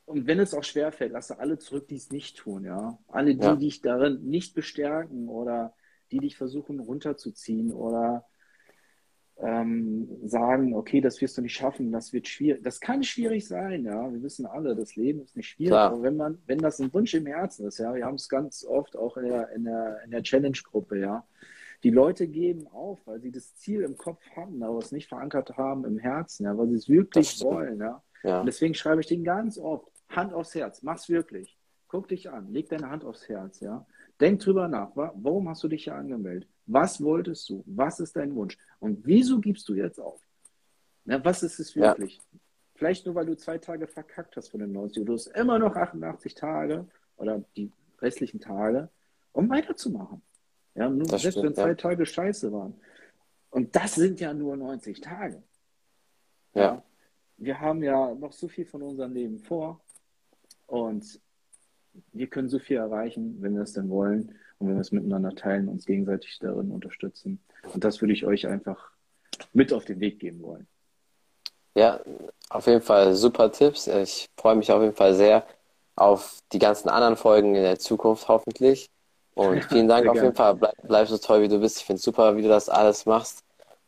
[0.08, 2.98] Und wenn es auch schwerfällt, lasse alle zurück, die es nicht tun, ja.
[3.10, 3.56] Alle, die ja.
[3.58, 5.74] dich darin nicht bestärken oder
[6.12, 8.26] die dich versuchen runterzuziehen oder
[9.38, 12.64] ähm, sagen, okay, das wirst du nicht schaffen, das wird schwierig.
[12.64, 14.10] Das kann schwierig sein, ja.
[14.10, 15.72] Wir wissen alle, das Leben ist nicht schwierig.
[15.72, 15.92] Klar.
[15.92, 18.64] Aber wenn man, wenn das ein Wunsch im Herzen ist, ja, wir haben es ganz
[18.64, 21.28] oft auch in der, in der, in der Challenge-Gruppe, ja.
[21.84, 25.58] Die Leute geben auf, weil sie das Ziel im Kopf haben, aber es nicht verankert
[25.58, 28.02] haben im Herzen, ja, weil sie es wirklich wollen, ja.
[28.24, 28.40] ja.
[28.40, 31.58] Und deswegen schreibe ich denen ganz oft, Hand aufs Herz, mach's wirklich.
[31.88, 33.86] Guck dich an, leg deine Hand aufs Herz, ja.
[34.20, 36.50] Denk drüber nach, warum hast du dich hier angemeldet?
[36.66, 37.64] Was wolltest du?
[37.66, 38.58] Was ist dein Wunsch?
[38.80, 40.20] Und wieso gibst du jetzt auf?
[41.06, 42.18] Na, was ist es wirklich?
[42.18, 42.40] Ja.
[42.76, 45.06] Vielleicht nur, weil du zwei Tage verkackt hast von den 90.
[45.06, 46.86] Du hast immer noch 88 Tage
[47.16, 48.90] oder die restlichen Tage,
[49.32, 50.22] um weiterzumachen.
[50.76, 51.76] Ja, nur das selbst stimmt, wenn zwei ja.
[51.76, 52.80] Tage scheiße waren.
[53.50, 55.42] Und das sind ja nur 90 Tage.
[56.54, 56.62] Ja.
[56.62, 56.84] ja.
[57.38, 59.82] Wir haben ja noch so viel von unserem Leben vor
[60.68, 61.20] und
[62.14, 65.34] wir können so viel erreichen, wenn wir es denn wollen und wenn wir es miteinander
[65.36, 67.40] teilen, uns gegenseitig darin unterstützen.
[67.74, 68.92] Und das würde ich euch einfach
[69.54, 70.68] mit auf den Weg geben wollen.
[71.76, 72.00] Ja,
[72.50, 73.88] auf jeden Fall super Tipps.
[73.88, 75.46] Ich freue mich auf jeden Fall sehr
[75.96, 78.90] auf die ganzen anderen Folgen in der Zukunft hoffentlich.
[79.36, 80.56] Und vielen Dank auf jeden Fall.
[80.56, 81.78] Bleib, bleib, so toll, wie du bist.
[81.78, 83.44] Ich finde es super, wie du das alles machst.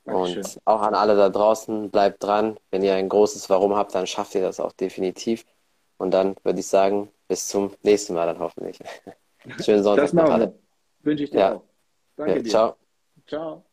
[0.06, 0.38] Dankeschön.
[0.38, 2.58] Und auch an alle da draußen, bleibt dran.
[2.72, 5.46] Wenn ihr ein großes Warum habt, dann schafft ihr das auch definitiv.
[6.00, 8.80] Und dann würde ich sagen, bis zum nächsten Mal dann hoffentlich.
[9.64, 10.58] Schönen Sonntag das noch alle.
[11.02, 11.56] Wünsche ich dir ja.
[11.56, 11.64] auch.
[12.16, 12.50] Danke ja, dir.
[12.50, 12.76] Ciao.
[13.28, 13.66] Ciao.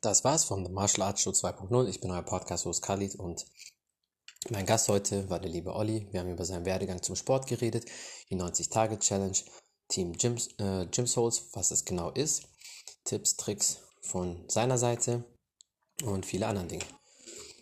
[0.00, 1.88] Das war's vom The Martial Arts Show 2.0.
[1.88, 3.44] Ich bin euer Podcast-Host Khalid und
[4.50, 6.06] mein Gast heute war der liebe Olli.
[6.12, 7.86] Wir haben über seinen Werdegang zum Sport geredet,
[8.30, 9.38] die 90-Tage-Challenge,
[9.88, 12.48] Team Gym, äh, Gym Souls, was es genau ist,
[13.04, 15.24] Tipps, Tricks von seiner Seite
[16.04, 16.84] und viele andere Dinge.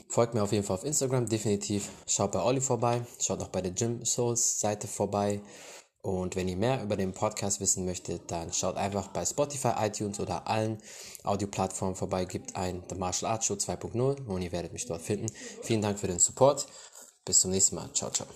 [0.09, 1.91] Folgt mir auf jeden Fall auf Instagram, definitiv.
[2.07, 5.41] Schaut bei Olli vorbei, schaut auch bei der Gym Souls Seite vorbei.
[6.03, 10.21] Und wenn ihr mehr über den Podcast wissen möchtet, dann schaut einfach bei Spotify, iTunes
[10.21, 10.79] oder allen
[11.25, 15.27] Audioplattformen vorbei, gebt ein The Martial Arts Show 2.0 und ihr werdet mich dort finden.
[15.63, 16.69] Vielen Dank für den Support.
[17.25, 17.91] Bis zum nächsten Mal.
[17.93, 18.29] Ciao, ciao.